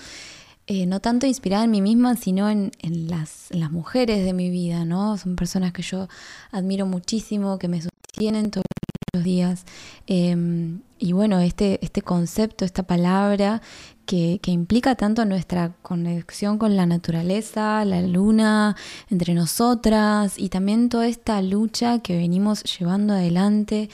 Eh, 0.67 0.85
no 0.85 0.99
tanto 0.99 1.25
inspirada 1.25 1.63
en 1.63 1.71
mí 1.71 1.81
misma, 1.81 2.15
sino 2.17 2.49
en, 2.49 2.71
las, 3.07 3.49
mujeres 3.71 4.25
de 4.25 4.33
mi 4.33 4.49
vida, 4.49 4.83
¿no? 4.85 5.17
Son 5.17 5.35
personas 5.35 5.71
que 5.71 5.81
yo 5.81 6.07
admiro 6.51 6.85
muchísimo, 6.85 7.57
que 7.57 7.69
me 7.69 7.81
sostienen 7.81 8.51
todos 8.51 8.65
los 9.13 9.23
días. 9.23 9.65
Em, 10.07 10.81
y 10.99 11.13
bueno, 11.13 11.39
este, 11.39 11.79
este 11.83 12.01
concepto, 12.01 12.65
esta 12.65 12.83
palabra 12.83 13.61
que, 14.05 14.39
que, 14.41 14.51
implica 14.51 14.95
tanto 14.95 15.23
nuestra 15.25 15.73
conexión 15.81 16.57
con 16.57 16.75
la 16.75 16.85
naturaleza, 16.85 17.85
la 17.85 18.01
luna, 18.01 18.75
entre 19.09 19.33
nosotras, 19.33 20.37
y 20.37 20.49
también 20.49 20.89
toda 20.89 21.07
esta 21.07 21.41
lucha 21.41 21.99
que 21.99 22.17
venimos 22.17 22.63
llevando 22.63 23.13
adelante 23.13 23.89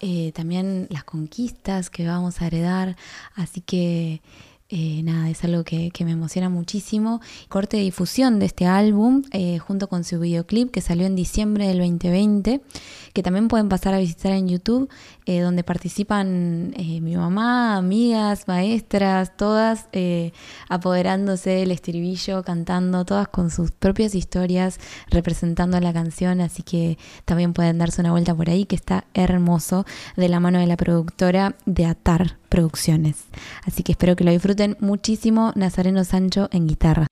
eh, 0.00 0.32
también 0.32 0.88
las 0.90 1.04
conquistas 1.04 1.88
que 1.88 2.06
vamos 2.06 2.42
a 2.42 2.46
heredar. 2.46 2.96
Así 3.34 3.60
que 3.60 4.20
eh, 4.68 5.00
nada, 5.04 5.30
es 5.30 5.44
algo 5.44 5.62
que, 5.62 5.92
me 6.04 6.10
emociona 6.10 6.48
muchísimo. 6.48 7.20
Corte 7.48 7.76
de 7.76 7.84
difusión 7.84 8.40
de 8.40 8.46
este 8.46 8.66
álbum 8.66 9.22
eh, 9.30 9.58
junto 9.58 9.88
con 9.88 10.02
su 10.02 10.18
videoclip 10.18 10.72
que 10.72 10.80
salió 10.80 11.06
en 11.06 11.14
diciembre 11.14 11.68
del 11.68 11.78
2020, 11.78 12.60
que 13.12 13.22
también 13.22 13.46
pueden 13.46 13.68
pasar 13.68 13.94
a 13.94 13.98
visitar 13.98 14.32
en 14.32 14.48
YouTube, 14.48 14.88
eh, 15.24 15.38
donde 15.40 15.62
participan 15.62 16.74
mi 16.76 17.16
mamá, 17.16 17.76
amigas, 17.76 18.48
maestras, 18.48 19.36
todas 19.36 19.86
apoderándose 20.68 21.50
del 21.50 21.70
estribillo, 21.70 22.42
cantando, 22.42 23.04
todas 23.04 23.28
con 23.28 23.50
sus 23.50 23.70
propias 23.70 24.14
historias, 24.16 24.80
representando 25.10 25.78
la 25.78 25.92
canción, 25.92 26.40
así 26.40 26.62
que 26.64 26.98
también 27.24 27.52
pueden 27.52 27.78
darse 27.78 28.00
una 28.00 28.10
vuelta 28.10 28.34
por 28.34 28.50
ahí, 28.50 28.64
que 28.64 28.76
está 28.76 29.04
hermoso, 29.14 29.86
de 30.16 30.28
la 30.28 30.40
mano 30.40 30.58
de 30.58 30.66
la 30.66 30.76
productora 30.76 31.56
de 31.66 31.86
Atar 31.86 32.38
Producciones. 32.48 33.24
Así 33.64 33.82
que 33.82 33.92
espero 33.92 34.16
que 34.16 34.24
lo 34.24 34.30
disfruten 34.30 34.76
muchísimo. 34.80 35.52
Nazareno 35.54 36.04
Sancho 36.04 36.48
en 36.52 36.66
guitarra. 36.66 37.06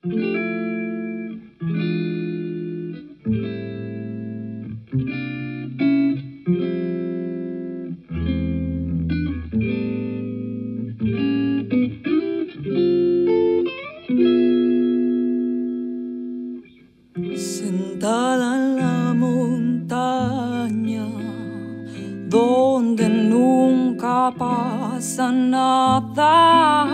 Nada 25.32 26.84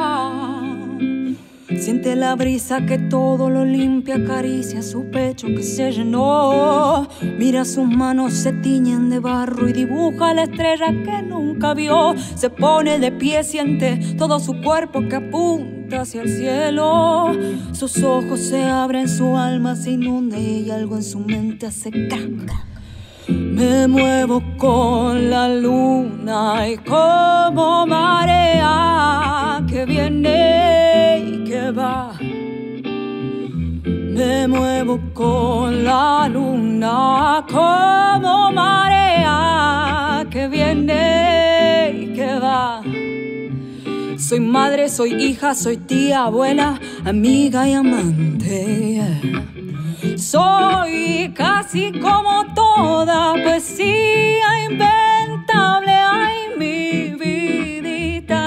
Siente 1.79 2.17
la 2.17 2.35
brisa 2.35 2.85
que 2.85 2.99
todo 2.99 3.49
lo 3.49 3.65
limpia, 3.65 4.17
acaricia 4.17 4.83
su 4.83 5.11
pecho 5.11 5.47
que 5.47 5.63
se 5.63 5.93
llenó. 5.93 7.09
Mira 7.39 7.65
sus 7.65 7.87
manos 7.87 8.35
se 8.35 8.53
tiñen 8.53 9.09
de 9.09 9.21
barro 9.21 9.69
y 9.69 9.73
dibuja 9.73 10.35
la 10.35 10.43
estrella 10.43 10.89
que 10.89 11.23
nunca 11.23 11.73
vio. 11.73 12.15
Se 12.35 12.51
pone 12.51 12.99
de 12.99 13.13
pie, 13.13 13.45
siente 13.45 13.99
todo 14.19 14.41
su 14.41 14.61
cuerpo 14.61 15.01
que 15.09 15.17
apunta 15.17 16.03
hacia 16.03 16.23
el 16.23 16.29
cielo. 16.29 17.33
Sus 17.73 18.03
ojos 18.03 18.41
se 18.41 18.65
abren, 18.65 19.09
su 19.09 19.37
alma 19.37 19.77
se 19.77 19.93
inunda 19.93 20.39
y 20.39 20.71
algo 20.71 20.97
en 20.97 21.05
su 21.05 21.21
mente 21.21 21.67
hace 21.67 21.91
crack. 21.91 22.70
Me 23.31 23.87
muevo 23.87 24.43
con 24.59 25.31
la 25.31 25.49
luna 25.49 26.69
y 26.69 26.77
como 26.79 27.87
marea 27.87 29.65
que 29.69 29.85
viene 29.85 31.23
y 31.25 31.45
que 31.45 31.71
va. 31.71 32.13
Me 33.85 34.49
muevo 34.49 34.99
con 35.15 35.85
la 35.85 36.29
luna 36.29 37.47
como 37.49 38.51
marea 38.53 40.27
que 40.31 40.49
viene 40.49 41.93
y 42.03 42.13
que 42.13 42.35
va. 42.39 42.83
Soy 44.19 44.41
madre, 44.41 44.89
soy 44.89 45.15
hija, 45.15 45.55
soy 45.55 45.77
tía, 45.77 46.29
buena, 46.29 46.81
amiga 47.05 47.69
y 47.69 47.75
amante. 47.75 49.11
Soy 50.17 51.33
casi 51.35 51.93
como 52.01 52.47
toda 52.55 53.35
poesía 53.35 54.65
inventable, 54.71 55.93
ay 55.93 56.37
mi 56.59 57.15
vidita. 57.19 58.41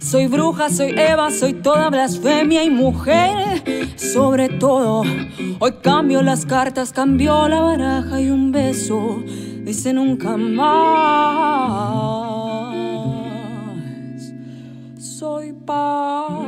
Soy 0.00 0.26
bruja, 0.26 0.70
soy 0.70 0.94
Eva, 0.98 1.30
soy 1.30 1.52
toda 1.52 1.90
blasfemia 1.90 2.64
y 2.64 2.70
mujer. 2.70 3.62
Sobre 3.96 4.48
todo, 4.48 5.02
hoy 5.58 5.72
cambio 5.82 6.22
las 6.22 6.46
cartas, 6.46 6.92
cambio 6.92 7.46
la 7.48 7.60
baraja 7.60 8.20
y 8.20 8.30
un 8.30 8.50
beso. 8.50 9.22
Dice 9.64 9.92
nunca 9.92 10.38
más. 10.38 10.78
Soy 14.98 15.52
paz, 15.52 16.47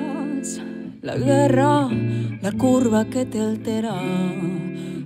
la 1.03 1.17
guerra 1.17 1.89
la 2.43 2.53
curva 2.53 3.05
que 3.07 3.25
te 3.25 3.41
altera. 3.41 3.95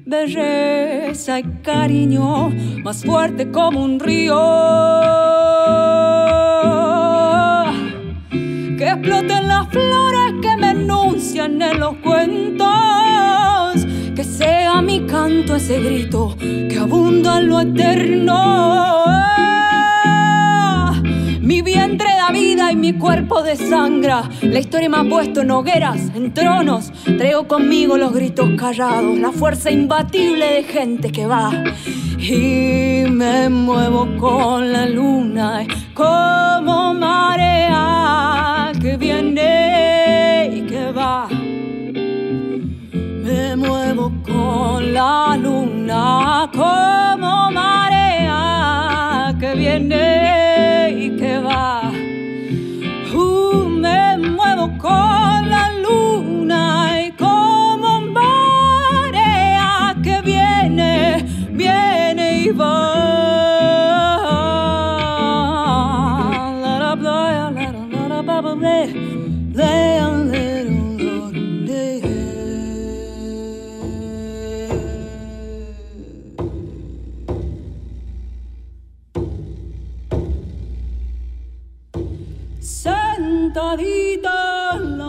Belleza 0.07 1.41
y 1.41 1.43
cariño, 1.63 2.51
más 2.83 3.05
fuerte 3.05 3.51
como 3.51 3.83
un 3.83 3.99
río. 3.99 4.37
Que 8.79 8.89
exploten 8.89 9.49
las 9.49 9.69
flores 9.69 10.35
que 10.43 10.57
me 10.57 10.71
enuncian 10.71 11.61
en 11.63 11.81
los 11.81 11.97
cuentos. 11.97 12.67
Que 14.15 14.25
sea 14.25 14.81
mi 14.83 15.07
canto 15.07 15.57
ese 15.57 15.81
grito 15.81 16.37
que 16.39 16.79
abunda 16.79 17.39
en 17.39 17.49
lo 17.49 17.61
eterno. 17.61 19.54
Y 22.75 22.77
mi 22.77 22.93
cuerpo 22.93 23.43
desangra. 23.43 24.29
La 24.43 24.59
historia 24.59 24.89
me 24.89 24.97
ha 24.99 25.05
puesto 25.05 25.43
en 25.43 25.51
hogueras, 25.53 26.11
en 26.15 26.35
tronos. 26.35 26.93
Traigo 27.05 27.47
conmigo 27.47 27.97
los 27.97 28.13
gritos 28.13 28.51
callados, 28.59 29.17
la 29.19 29.31
fuerza 29.31 29.71
imbatible 29.71 30.45
de 30.55 30.65
gente 30.65 31.13
que 31.13 31.27
va. 31.27 31.53
Y 32.19 33.05
me 33.09 33.49
muevo 33.49 34.09
con 34.19 34.73
la 34.73 34.87
luna 34.87 35.65
como 35.95 36.95
marea 36.95 38.73
que 38.81 38.97
viene 38.97 40.51
y 40.53 40.63
que 40.63 40.91
va. 40.91 41.29
Me 43.27 43.55
muevo 43.57 44.13
con 44.25 44.93
la 44.93 45.37
luna 45.41 46.51
como 46.53 47.51
marea 47.53 49.37
que 49.39 49.55
viene 49.55 50.35
con 54.85 55.49
la 55.49 55.71
luna 55.83 56.93
marea 58.13 59.97
que 60.05 60.21
viene, 60.21 61.25
viene 61.53 62.43
y 62.43 62.49
va. 62.51 63.15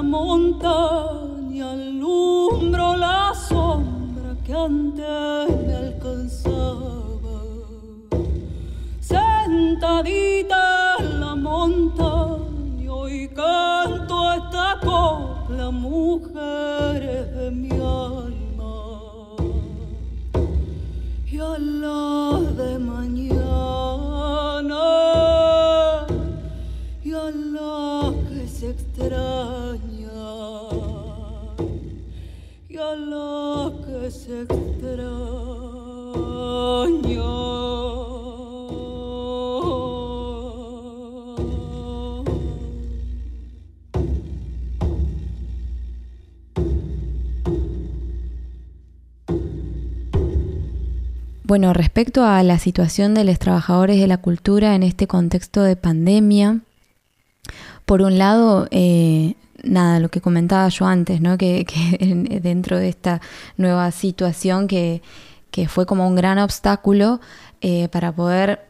Montaña 0.06 1.72
alumbro 1.72 2.96
la 2.96 3.34
sombra 3.34 4.36
que 4.46 4.54
antes 4.54 5.66
me 5.66 5.76
alcanzaba. 5.76 7.38
Sentadita 9.00 10.96
en 11.00 11.20
la 11.20 11.36
montaña 11.36 12.46
y 13.10 13.28
canto 13.30 14.34
esta 14.34 14.80
copla, 14.84 15.72
mujeres 15.72 17.36
de 17.36 17.52
mi 17.52 17.72
alma. 17.72 18.76
Y 21.32 21.40
a 21.40 21.58
la 21.58 22.45
Bueno, 51.48 51.74
respecto 51.74 52.26
a 52.26 52.42
la 52.42 52.58
situación 52.58 53.14
de 53.14 53.24
los 53.24 53.38
trabajadores 53.38 54.00
de 54.00 54.08
la 54.08 54.18
cultura 54.18 54.74
en 54.74 54.82
este 54.82 55.06
contexto 55.06 55.62
de 55.62 55.76
pandemia, 55.76 56.62
por 57.86 58.02
un 58.02 58.18
lado, 58.18 58.68
eh, 58.72 59.36
nada, 59.64 60.00
lo 60.00 60.10
que 60.10 60.22
comentaba 60.22 60.68
yo 60.70 60.88
antes, 60.88 61.22
¿no? 61.22 61.38
Que, 61.38 61.68
dentro 62.42 62.80
de 62.80 62.90
esta 62.90 63.22
nueva 63.58 63.92
situación 63.92 64.68
que, 64.68 65.04
fue 65.68 65.86
como 65.86 66.08
un 66.08 66.16
gran 66.16 66.40
obstáculo 66.40 67.22
eh, 67.62 67.90
para 67.90 68.12
poder 68.12 68.66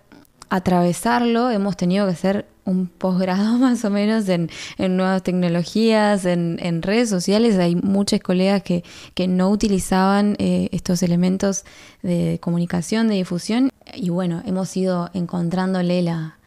atravesarlo 0.49 1.49
hemos 1.49 1.77
tenido 1.77 2.05
que 2.05 2.13
hacer 2.13 2.45
un 2.65 2.87
posgrado 2.87 3.57
más 3.59 3.85
o 3.85 3.89
menos 3.89 4.27
en, 4.27 4.49
nuevas 4.77 5.23
tecnologías, 5.23 6.25
en, 6.25 6.81
redes 6.81 7.09
sociales. 7.09 7.57
Hay 7.57 7.75
muchos 7.75 8.19
colegas 8.19 8.63
que, 8.63 8.83
no 9.27 9.49
utilizaban 9.49 10.35
eh, 10.39 10.69
estos 10.71 11.01
elementos 11.03 11.63
de 12.03 12.39
comunicación, 12.41 13.07
de 13.07 13.15
difusión. 13.15 13.71
Y 13.93 14.09
bueno, 14.09 14.41
hemos 14.45 14.75
ido 14.75 15.09
encontrándole 15.13 16.01
la, 16.01 16.37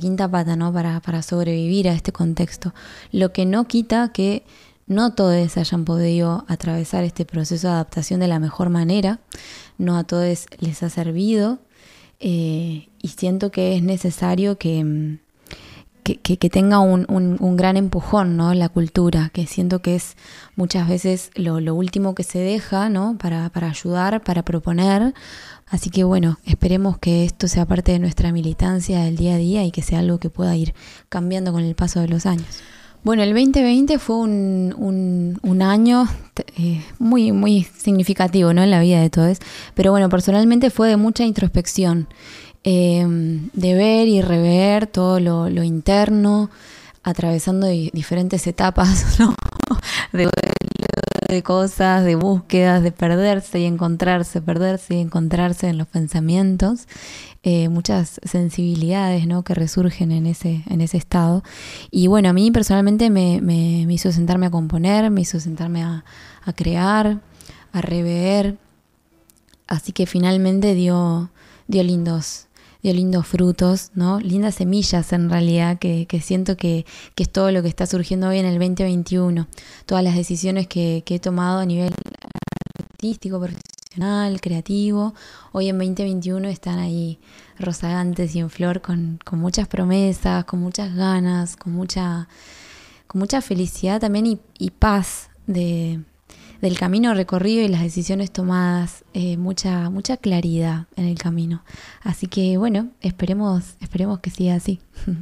quinta 0.00 0.28
pata 0.28 0.56
¿no? 0.56 0.72
para, 0.72 1.00
para 1.00 1.22
sobrevivir 1.22 1.88
a 1.88 1.92
este 1.92 2.12
contexto. 2.12 2.74
Lo 3.12 3.32
que 3.32 3.46
no 3.46 3.66
quita 3.66 4.10
que 4.12 4.44
no 4.86 5.14
todos 5.14 5.56
hayan 5.56 5.84
podido 5.84 6.44
atravesar 6.48 7.04
este 7.04 7.24
proceso 7.24 7.68
de 7.68 7.74
adaptación 7.74 8.20
de 8.20 8.28
la 8.28 8.38
mejor 8.38 8.70
manera, 8.70 9.18
no 9.78 9.96
a 9.96 10.04
todos 10.04 10.46
les 10.60 10.82
ha 10.82 10.90
servido 10.90 11.58
eh, 12.20 12.88
y 13.02 13.08
siento 13.08 13.50
que 13.50 13.76
es 13.76 13.82
necesario 13.82 14.58
que, 14.58 14.84
mm, 14.84 15.18
que, 16.14 16.50
tenga 16.50 16.78
un, 16.78 17.56
gran 17.56 17.76
empujón, 17.76 18.36
¿no? 18.36 18.54
La 18.54 18.68
cultura, 18.68 19.30
que 19.32 19.46
siento 19.46 19.80
que 19.80 19.96
es 19.96 20.16
muchas 20.54 20.88
veces 20.88 21.30
lo, 21.34 21.74
último 21.74 22.14
que 22.14 22.22
se 22.22 22.38
deja, 22.38 22.88
¿no? 22.88 23.18
Para, 23.18 23.50
para, 23.50 23.68
ayudar, 23.68 24.22
para 24.22 24.44
proponer. 24.44 25.14
Así 25.68 25.90
que 25.90 26.04
bueno, 26.04 26.38
esperemos 26.44 26.98
que 26.98 27.24
esto 27.24 27.48
sea 27.48 27.66
parte 27.66 27.92
de 27.92 27.98
nuestra 27.98 28.30
militancia 28.32 29.00
del 29.00 29.16
día 29.16 29.34
a 29.34 29.38
día 29.38 29.64
y 29.64 29.72
que 29.72 29.82
sea 29.82 29.98
algo 29.98 30.18
que 30.18 30.30
pueda 30.30 30.54
ir 30.56 30.74
cambiando 31.08 31.52
con 31.52 31.64
el 31.64 31.74
paso 31.74 32.00
de 32.00 32.08
los 32.08 32.24
años. 32.24 32.62
Bueno, 33.06 33.22
el 33.22 33.32
2020 33.34 34.00
fue 34.00 34.16
un, 34.16 35.38
un, 35.40 35.62
año 35.62 36.08
eh, 36.58 36.82
muy, 36.98 37.30
muy 37.30 37.62
significativo 37.62 38.52
¿no? 38.52 38.64
en 38.64 38.72
la 38.72 38.80
vida 38.80 39.00
de 39.00 39.10
todos, 39.10 39.38
pero 39.76 39.92
bueno, 39.92 40.08
personalmente 40.08 40.70
fue 40.70 40.88
de 40.88 40.96
mucha 40.96 41.22
introspección, 41.22 42.08
em, 42.64 43.48
de 43.52 43.74
ver 43.74 44.08
y 44.08 44.22
rever 44.22 44.88
todo 44.88 45.20
lo, 45.20 45.62
interno, 45.62 46.50
atravesando 47.04 47.68
diferentes 47.68 48.44
etapas 48.48 49.16
¿no? 49.20 49.36
de, 50.12 50.28
de 51.28 51.42
cosas, 51.42 52.04
de 52.04 52.14
búsquedas, 52.14 52.82
de 52.82 52.92
perderse 52.92 53.60
y 53.60 53.64
encontrarse, 53.64 54.40
perderse 54.40 54.94
y 54.94 55.00
encontrarse 55.00 55.68
en 55.68 55.78
los 55.78 55.86
pensamientos, 55.86 56.86
eh, 57.42 57.68
muchas 57.68 58.20
sensibilidades 58.24 59.26
¿no? 59.26 59.42
que 59.42 59.54
resurgen 59.54 60.12
en 60.12 60.26
ese, 60.26 60.62
en 60.68 60.80
ese 60.80 60.96
estado. 60.96 61.42
Y 61.90 62.06
bueno, 62.06 62.28
a 62.28 62.32
mí 62.32 62.50
personalmente 62.50 63.10
me, 63.10 63.40
me, 63.40 63.92
hizo 63.92 64.12
sentarme 64.12 64.46
a 64.46 64.50
componer, 64.50 65.10
me 65.10 65.22
hizo 65.22 65.40
sentarme 65.40 65.82
a, 65.82 66.04
a 66.44 66.52
crear, 66.52 67.20
a 67.72 67.80
rever, 67.80 68.58
así 69.66 69.92
que 69.92 70.06
finalmente 70.06 70.74
dio, 70.74 71.30
dio 71.66 71.82
lindos 71.82 72.45
dio 72.82 72.92
lindos 72.92 73.26
frutos, 73.26 73.90
¿no? 73.94 74.20
Lindas 74.20 74.56
semillas 74.56 75.12
en 75.12 75.30
realidad, 75.30 75.78
que, 75.78 76.06
siento 76.22 76.56
que, 76.56 76.86
es 77.16 77.30
todo 77.30 77.50
lo 77.50 77.62
que 77.62 77.68
está 77.68 77.86
surgiendo 77.86 78.28
hoy 78.28 78.38
en 78.38 78.46
el 78.46 78.58
2021. 78.58 79.46
Todas 79.86 80.04
las 80.04 80.14
decisiones 80.14 80.66
que, 80.66 81.02
he 81.06 81.18
tomado 81.18 81.60
a 81.60 81.66
nivel 81.66 81.92
artístico, 82.78 83.40
profesional, 83.40 84.40
creativo, 84.40 85.14
hoy 85.52 85.68
en 85.68 85.78
2021 85.78 86.48
están 86.48 86.78
ahí 86.78 87.18
rozagantes 87.58 88.34
y 88.34 88.40
en 88.40 88.50
flor 88.50 88.80
con, 88.80 89.18
muchas 89.32 89.68
promesas, 89.68 90.44
con 90.44 90.60
muchas 90.60 90.94
ganas, 90.94 91.56
con 91.56 91.72
mucha, 91.72 92.28
con 93.06 93.18
mucha 93.18 93.40
felicidad 93.40 94.00
también 94.00 94.40
y 94.58 94.70
paz 94.70 95.30
de, 95.46 96.00
del 96.60 96.78
camino 96.78 97.14
recorrido 97.14 97.64
y 97.64 97.68
las 97.68 97.82
decisiones 97.82 98.30
tomadas, 98.30 99.04
eh, 99.14 99.36
mucha, 99.36 99.90
mucha 99.90 100.16
claridad 100.16 100.86
en 100.96 101.06
el 101.06 101.18
camino. 101.18 101.62
Así 102.02 102.26
que 102.26 102.56
bueno, 102.58 102.88
esperemos, 103.00 103.76
esperemos 103.80 104.20
que 104.20 104.30
siga 104.30 104.54
así. 104.54 104.80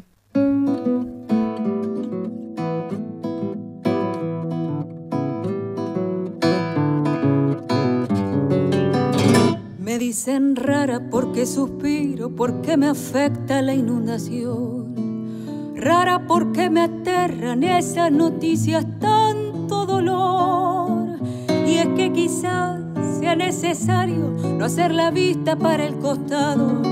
Me 9.79 9.99
dicen 9.99 10.57
rara 10.57 11.09
porque 11.11 11.47
suspiro, 11.47 12.35
porque 12.35 12.77
me 12.77 12.89
afecta 12.89 13.63
la 13.63 13.75
inundación. 13.75 14.95
Rara 15.77 16.27
porque 16.27 16.69
me 16.71 16.81
aterran 16.81 17.63
esas 17.63 18.11
noticias, 18.11 18.85
tanto 18.99 19.87
dolor 19.87 20.74
quizás 22.35 22.81
sea 23.19 23.37
necesario 23.37 24.35
no 24.59 24.65
hacer 24.65 24.93
la 24.93 25.11
vista 25.11 25.57
para 25.57 25.85
el 25.85 25.99
costado, 25.99 26.83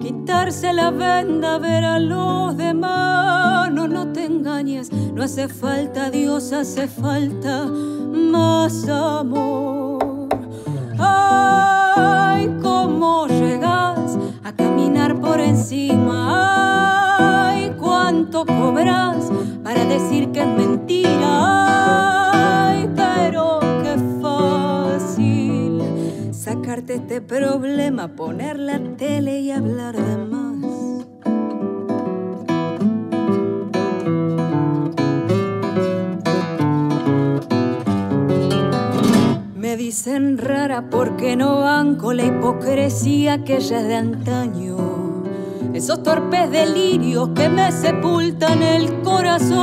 quitarse 0.00 0.72
la 0.72 0.90
venda, 0.90 1.58
ver 1.58 1.84
a 1.84 1.98
los 1.98 2.56
demás. 2.56 3.70
No, 3.72 3.88
no 3.88 4.12
te 4.12 4.24
engañes, 4.24 4.92
no 4.92 5.22
hace 5.22 5.48
falta 5.48 6.10
Dios, 6.10 6.52
hace 6.52 6.86
falta 6.86 7.66
más 7.66 8.88
amor. 8.88 10.28
Ay, 10.98 12.48
cómo 12.62 13.26
llegas 13.26 14.18
a 14.44 14.52
caminar 14.52 15.20
por 15.20 15.40
encima. 15.40 17.50
Ay, 17.50 17.74
cuánto 17.80 18.46
cobras 18.46 19.30
para 19.64 19.84
decir 19.84 20.30
que 20.30 20.40
es 20.40 20.46
mentira 20.46 21.83
problema, 27.36 28.06
poner 28.14 28.60
la 28.60 28.78
tele 28.96 29.40
y 29.40 29.50
hablar 29.50 29.96
de 29.96 30.16
más. 30.18 30.54
Me 39.56 39.76
dicen 39.76 40.38
rara 40.38 40.88
porque 40.90 41.34
no 41.34 41.58
banco 41.60 42.12
la 42.12 42.24
hipocresía 42.24 43.42
que 43.42 43.58
ya 43.58 43.80
es 43.80 43.88
de 43.88 43.96
antaño. 43.96 45.24
Esos 45.72 46.04
torpes 46.04 46.48
delirios 46.52 47.30
que 47.34 47.48
me 47.48 47.72
sepultan 47.72 48.62
el 48.62 49.02
corazón. 49.02 49.56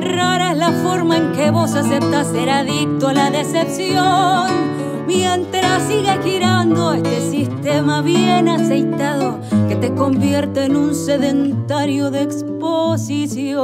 Rara 0.00 0.52
es 0.52 0.58
la 0.58 0.72
forma 0.82 1.16
en 1.16 1.32
que 1.32 1.50
vos 1.50 1.74
aceptas 1.74 2.28
ser 2.28 2.50
adicto 2.50 3.08
a 3.08 3.14
la 3.14 3.30
decepción 3.30 4.72
sigue 5.80 6.18
girando 6.22 6.92
este 6.92 7.20
sistema 7.30 8.02
bien 8.02 8.48
aceitado 8.48 9.38
que 9.68 9.76
te 9.76 9.94
convierte 9.94 10.64
en 10.64 10.76
un 10.76 10.94
sedentario 10.94 12.10
de 12.10 12.22
exposición. 12.22 13.62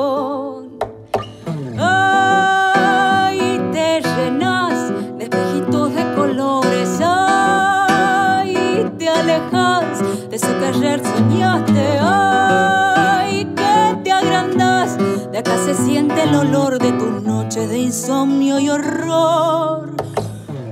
Ay, 1.79 3.61
te 3.73 4.01
llenas 4.01 4.93
de 5.19 5.25
espejitos 5.25 5.95
de 5.95 6.15
colores, 6.15 6.99
ay, 7.03 8.91
te 8.99 9.09
alejas 9.09 10.01
de 10.31 10.37
eso 10.37 10.59
que 10.59 10.67
ayer 10.67 11.03
soñaste, 11.05 11.99
ay, 12.01 13.45
que 13.57 13.99
te 14.03 14.13
agrandas, 14.13 14.97
de 15.31 15.39
acá 15.39 15.57
se 15.59 15.75
siente 15.75 16.23
el 16.23 16.35
olor 16.35 16.79
de 16.79 16.93
tus 16.93 17.23
noches 17.23 17.69
de 17.69 17.79
insomnio 17.79 18.59
y 18.59 18.71
horror. 18.71 19.93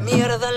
Mierda 0.03 0.49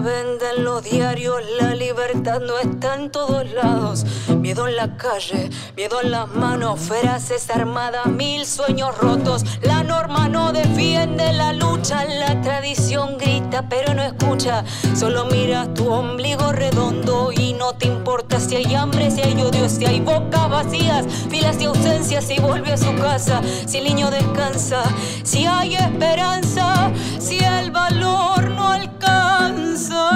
venden 0.00 0.64
los 0.64 0.82
diarios, 0.82 1.40
la 1.60 1.74
libertad 1.74 2.40
no 2.40 2.58
está 2.58 2.94
en 2.94 3.10
todos 3.10 3.50
lados. 3.52 4.04
Miedo 4.28 4.66
en 4.68 4.76
la 4.76 4.96
calle, 4.96 5.50
miedo 5.76 6.00
en 6.02 6.10
las 6.10 6.28
manos, 6.34 6.80
feraces 6.80 7.50
armadas, 7.50 8.06
mil 8.06 8.46
sueños 8.46 8.96
rotos. 8.98 9.44
La 9.62 9.82
norma 9.82 10.28
no 10.28 10.52
defiende 10.52 11.32
la 11.32 11.52
lucha, 11.52 12.04
la 12.04 12.40
tradición 12.42 13.18
grita 13.18 13.68
pero 13.68 13.94
no 13.94 14.02
escucha. 14.02 14.64
Solo 14.94 15.26
miras 15.26 15.72
tu 15.74 15.90
ombligo 15.90 16.52
redondo 16.52 17.30
y 17.32 17.52
no 17.54 17.74
te 17.74 17.86
importa 17.86 18.40
si 18.40 18.56
hay 18.56 18.74
hambre, 18.74 19.10
si 19.10 19.20
hay 19.20 19.40
odio, 19.42 19.68
si 19.68 19.84
hay 19.84 20.00
bocas 20.00 20.48
vacías, 20.48 21.06
filas 21.28 21.60
y 21.60 21.66
ausencias, 21.66 22.24
si 22.24 22.38
vuelve 22.40 22.72
a 22.72 22.76
su 22.76 22.94
casa, 22.96 23.42
si 23.66 23.78
el 23.78 23.84
niño 23.84 24.10
descansa, 24.10 24.82
si 25.22 25.44
hay 25.44 25.74
esperanza, 25.74 26.90
si 27.18 27.38
el 27.38 27.70
valor 27.70 28.41
no 28.72 28.78
alcanza. 28.80 30.08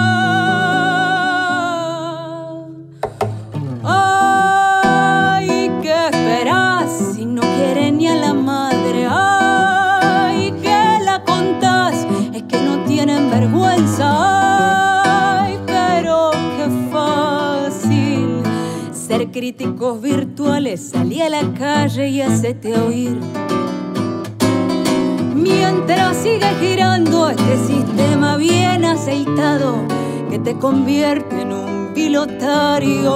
Ay, 3.85 5.71
¿qué 5.83 6.09
esperas 6.13 6.91
si 7.15 7.27
no 7.27 7.43
quiere 7.43 7.93
ni 7.93 8.09
a 8.09 8.15
la 8.15 8.33
madre? 8.35 9.07
Ay, 9.11 10.53
¿qué 10.63 10.99
la 11.05 11.23
contás? 11.25 12.07
Es 12.33 12.43
que 12.45 12.61
no 12.63 12.85
tienen 12.85 13.31
vergüenza. 13.31 15.43
Ay, 15.45 15.59
pero 15.67 16.31
qué 16.31 16.89
fácil 16.91 18.43
ser 18.93 19.31
críticos 19.31 20.01
virtuales. 20.01 20.89
Salí 20.91 21.21
a 21.21 21.29
la 21.29 21.53
calle 21.55 22.09
y 22.09 22.23
hacete 22.23 22.75
oír 22.79 23.19
mientras 25.47 26.17
sigue 26.17 26.49
girando 26.61 27.31
este 27.31 27.57
sistema 27.67 28.37
bien 28.37 28.85
aceitado 28.85 29.77
que 30.31 30.39
te 30.39 30.57
convierte 30.59 31.43
en 31.43 31.53
un 31.53 31.93
pilotario 31.95 33.13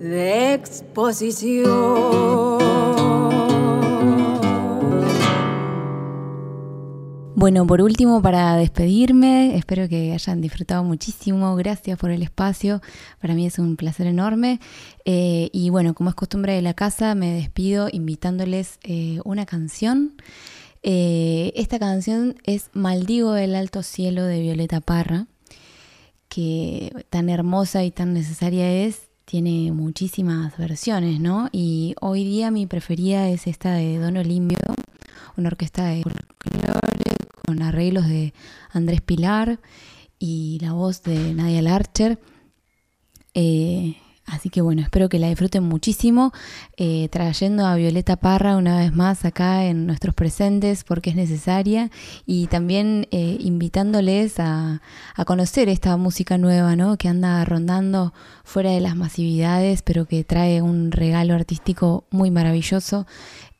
de 0.00 0.54
exposición. 0.54 1.64
Bueno, 7.44 7.66
por 7.66 7.82
último, 7.82 8.22
para 8.22 8.56
despedirme, 8.56 9.54
espero 9.58 9.86
que 9.86 10.14
hayan 10.14 10.40
disfrutado 10.40 10.82
muchísimo. 10.82 11.54
Gracias 11.56 11.98
por 11.98 12.10
el 12.10 12.22
espacio. 12.22 12.80
Para 13.20 13.34
mí 13.34 13.44
es 13.44 13.58
un 13.58 13.76
placer 13.76 14.06
enorme. 14.06 14.60
Eh, 15.04 15.50
y 15.52 15.68
bueno, 15.68 15.92
como 15.92 16.08
es 16.08 16.16
costumbre 16.16 16.54
de 16.54 16.62
la 16.62 16.72
casa, 16.72 17.14
me 17.14 17.34
despido 17.34 17.90
invitándoles 17.92 18.78
eh, 18.82 19.20
una 19.26 19.44
canción. 19.44 20.14
Eh, 20.82 21.52
esta 21.54 21.78
canción 21.78 22.36
es 22.44 22.70
Maldigo 22.72 23.32
del 23.32 23.56
Alto 23.56 23.82
Cielo 23.82 24.24
de 24.24 24.40
Violeta 24.40 24.80
Parra, 24.80 25.26
que 26.30 26.92
tan 27.10 27.28
hermosa 27.28 27.84
y 27.84 27.90
tan 27.90 28.14
necesaria 28.14 28.72
es. 28.72 29.02
Tiene 29.26 29.70
muchísimas 29.70 30.56
versiones, 30.56 31.20
¿no? 31.20 31.50
Y 31.52 31.94
hoy 32.00 32.24
día 32.24 32.50
mi 32.50 32.66
preferida 32.66 33.28
es 33.28 33.46
esta 33.46 33.74
de 33.74 33.98
Don 33.98 34.16
Olimpio, 34.16 34.56
una 35.36 35.48
orquesta 35.48 35.84
de 35.84 36.04
con 37.44 37.62
arreglos 37.62 38.08
de 38.08 38.32
Andrés 38.72 39.00
Pilar 39.00 39.58
y 40.18 40.58
la 40.62 40.72
voz 40.72 41.02
de 41.02 41.34
Nadia 41.34 41.62
Larcher. 41.62 42.18
Eh, 43.34 43.96
así 44.26 44.48
que 44.48 44.62
bueno, 44.62 44.80
espero 44.80 45.08
que 45.08 45.18
la 45.18 45.28
disfruten 45.28 45.64
muchísimo, 45.64 46.32
eh, 46.78 47.08
trayendo 47.10 47.66
a 47.66 47.74
Violeta 47.74 48.16
Parra 48.16 48.56
una 48.56 48.78
vez 48.78 48.94
más 48.94 49.24
acá 49.24 49.66
en 49.66 49.86
nuestros 49.86 50.14
presentes 50.14 50.84
porque 50.84 51.10
es 51.10 51.16
necesaria 51.16 51.90
y 52.24 52.46
también 52.46 53.06
eh, 53.10 53.36
invitándoles 53.40 54.40
a, 54.40 54.80
a, 55.14 55.24
conocer 55.26 55.68
esta 55.68 55.96
música 55.98 56.38
nueva 56.38 56.76
¿no? 56.76 56.96
que 56.96 57.08
anda 57.08 57.44
rondando 57.44 58.14
fuera 58.44 58.70
de 58.70 58.80
las 58.80 58.96
masividades, 58.96 59.82
pero 59.82 60.06
que 60.06 60.24
trae 60.24 60.62
un 60.62 60.90
regalo 60.92 61.34
artístico 61.34 62.06
muy 62.10 62.30
maravilloso. 62.30 63.06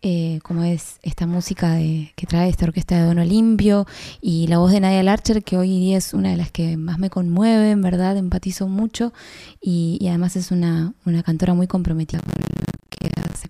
Eh, 0.07 0.41
como 0.43 0.65
es 0.65 0.99
esta 1.03 1.27
música 1.27 1.79
que 1.79 2.27
trae 2.29 2.51
esta 2.51 2.67
orquesta 2.67 2.95
de 2.95 3.05
Don 3.07 3.19
Olimpio 3.21 3.87
y 4.21 4.47
la 4.49 4.59
voz 4.59 4.71
de 4.71 4.81
Nadia 4.81 5.03
Larcher, 5.03 5.43
que 5.43 5.57
hoy 5.57 5.71
día 5.81 5.97
es 5.97 6.13
una 6.13 6.29
de 6.29 6.37
las 6.37 6.51
que 6.51 6.77
más 6.77 6.99
me 6.99 7.09
conmueve, 7.09 7.71
en 7.71 7.81
verdad, 7.81 8.19
empatizo 8.19 8.69
mucho 8.69 9.15
y, 9.63 9.99
además 10.07 10.37
es 10.37 10.51
una, 10.51 10.93
cantora 11.25 11.55
muy 11.55 11.67
comprometida 11.67 12.21
con 12.21 12.33
lo 12.33 12.45
que. 12.91 13.11
Así 13.19 13.49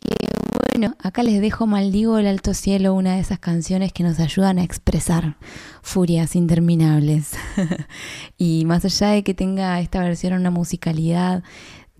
que 0.00 0.28
bueno, 0.70 0.94
acá 1.02 1.24
les 1.24 1.40
dejo 1.40 1.66
Maldigo 1.66 2.18
el 2.18 2.28
Alto 2.28 2.54
Cielo, 2.54 2.94
una 2.94 3.16
de 3.16 3.20
esas 3.20 3.40
canciones 3.40 3.92
que 3.92 4.04
nos 4.04 4.20
ayudan 4.20 4.60
a 4.60 4.62
expresar 4.62 5.38
furias 5.82 6.36
interminables. 6.36 7.32
y 8.38 8.64
más 8.64 8.84
allá 8.84 9.08
de 9.08 9.24
que 9.24 9.34
tenga 9.34 9.80
esta 9.80 10.04
versión 10.04 10.34
una 10.34 10.52
musicalidad 10.52 11.42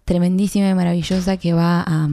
tremendísima 0.04 0.68
y 0.68 0.74
maravillosa 0.74 1.38
que 1.38 1.54
va 1.54 1.82
a 1.84 2.08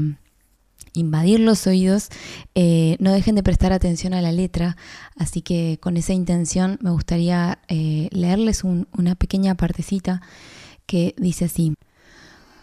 invadir 0.97 1.39
los 1.39 1.67
oídos, 1.67 2.09
eh, 2.55 2.97
no 2.99 3.11
dejen 3.11 3.35
de 3.35 3.43
prestar 3.43 3.73
atención 3.73 4.13
a 4.13 4.21
la 4.21 4.31
letra, 4.31 4.77
así 5.17 5.41
que 5.41 5.79
con 5.81 5.97
esa 5.97 6.13
intención 6.13 6.77
me 6.81 6.91
gustaría 6.91 7.59
eh, 7.67 8.09
leerles 8.11 8.63
una 8.63 9.15
pequeña 9.15 9.55
partecita 9.55 10.21
que 10.85 11.15
dice 11.17 11.45
así. 11.45 11.73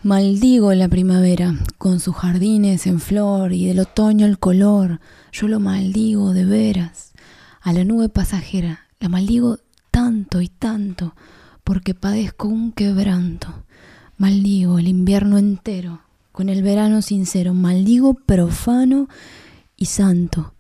Maldigo 0.05 0.75
la 0.75 0.89
primavera, 0.89 1.55
con 1.79 2.01
sus 2.01 2.17
jardines 2.17 2.89
en 2.89 2.99
flor 2.99 3.53
y 3.53 3.67
del 3.67 3.79
otoño 3.79 4.27
el 4.27 4.41
color, 4.41 5.01
yo 5.31 5.47
lo 5.47 5.61
maldigo 5.61 6.33
de 6.33 6.45
veras. 6.45 7.13
A 7.61 7.73
la 7.73 7.85
nube 7.85 8.09
pasajera, 8.09 8.89
la 8.99 9.09
maldigo 9.09 9.59
tanto 9.93 10.41
y 10.41 10.49
tanto, 10.49 11.15
porque 11.63 11.95
padezco 11.95 12.49
un 12.49 12.73
quebranto. 12.73 13.65
Maldigo 14.19 14.81
el 14.81 14.89
invierno 14.89 15.39
entero, 15.39 16.02
con 16.33 16.49
el 16.49 16.63
verano 16.63 17.03
sincero, 17.03 17.55
maldigo 17.55 18.15
profano 18.15 19.09
y 19.77 19.87
santo. 19.87 20.55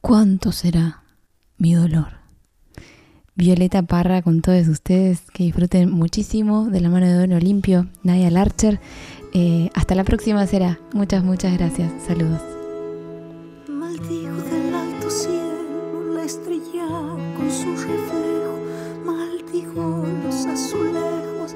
¿Cuánto 0.00 0.52
será 0.52 1.02
mi 1.56 1.74
dolor? 1.74 2.08
Violeta 3.34 3.82
Parra 3.82 4.22
con 4.22 4.40
todos 4.40 4.68
ustedes, 4.68 5.22
que 5.32 5.44
disfruten 5.44 5.90
muchísimo 5.90 6.66
de 6.70 6.80
la 6.80 6.88
mano 6.88 7.06
de 7.06 7.14
Don 7.14 7.32
Olimpio, 7.32 7.88
Nadia 8.02 8.30
Larcher. 8.30 8.80
Eh, 9.32 9.70
hasta 9.74 9.94
la 9.94 10.04
próxima 10.04 10.46
será. 10.46 10.78
Muchas, 10.94 11.24
muchas 11.24 11.52
gracias. 11.54 11.92
Saludos. 12.06 12.40
Maldigo 13.68 14.36
del 14.36 14.74
alto 14.74 15.10
cielo 15.10 16.14
la 16.14 16.22
estrella 16.24 16.86
con 17.36 17.50
su 17.50 17.70
reflejo. 17.76 18.60
Maldigo 19.04 20.06
los 20.24 20.46
azulejos 20.46 21.54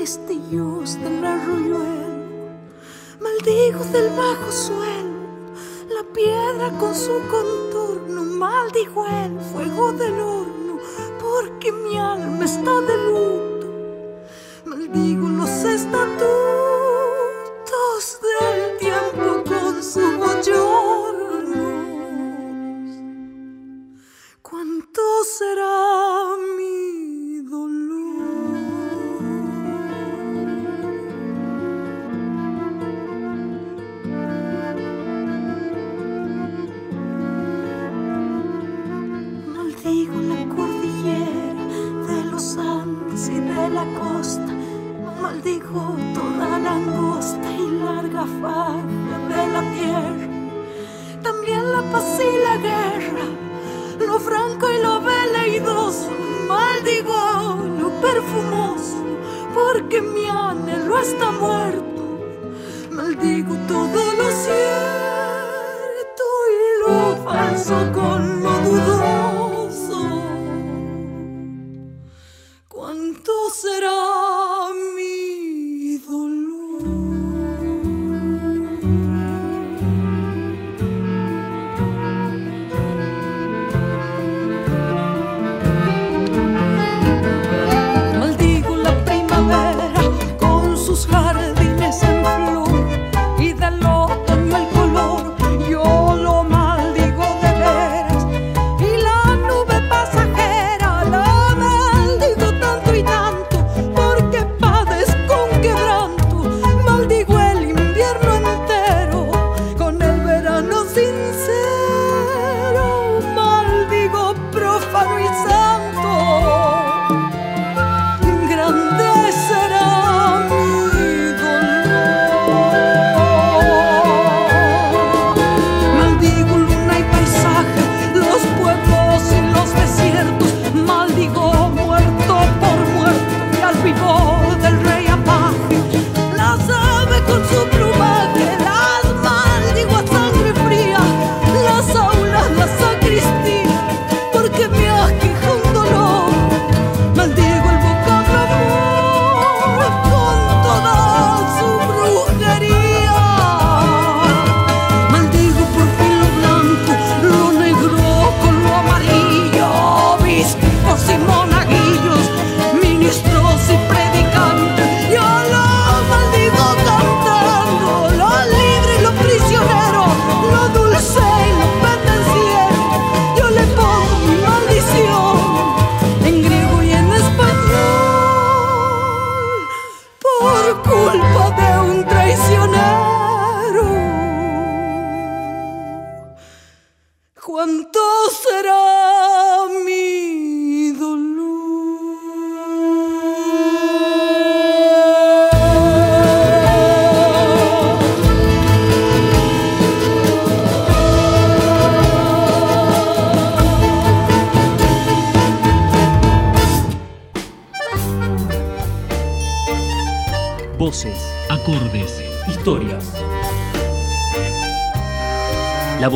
destellos 0.00 0.98
del 1.02 1.24
arroyuelo 1.24 1.89
Maldigo 3.40 3.82
del 3.84 4.10
bajo 4.10 4.52
suelo, 4.52 5.54
la 5.88 6.04
piedra 6.12 6.76
con 6.78 6.94
su 6.94 7.22
contorno. 7.30 8.22
Maldigo 8.22 9.06
el 9.06 9.40
fuego 9.40 9.92
del 9.92 10.20
horno, 10.20 10.78
porque 11.18 11.72
mi 11.72 11.96
alma 11.96 12.44
está 12.44 12.82
de 12.82 12.96
luto. 12.98 13.66
Maldigo 14.66 15.26
los 15.26 15.48
estatutos 15.48 16.39
toda 45.72 46.58
la 46.58 46.72
angosta 46.72 47.50
y 47.52 47.70
larga 47.78 48.26
faja 48.40 48.82
de 49.28 49.46
la 49.52 49.62
tierra, 49.72 50.26
también 51.22 51.72
la 51.72 51.82
paz 51.92 52.18
y 52.18 52.44
la 52.44 52.56
guerra, 52.56 53.26
lo 54.04 54.18
franco 54.18 54.68
y 54.68 54.82
lo 54.82 55.00
veleidoso, 55.00 56.10
maldigo 56.48 57.56
lo 57.80 57.90
perfumoso, 58.00 58.96
porque 59.54 60.00
mi 60.00 60.26
anhelo 60.26 60.98
está 60.98 61.30
muerto, 61.30 62.02
maldigo 62.90 63.54
todo 63.68 64.12
lo 64.14 64.30
cierto 64.44 66.24
y 66.50 66.80
lo 66.82 67.16
falso 67.24 67.92
con 67.92 68.39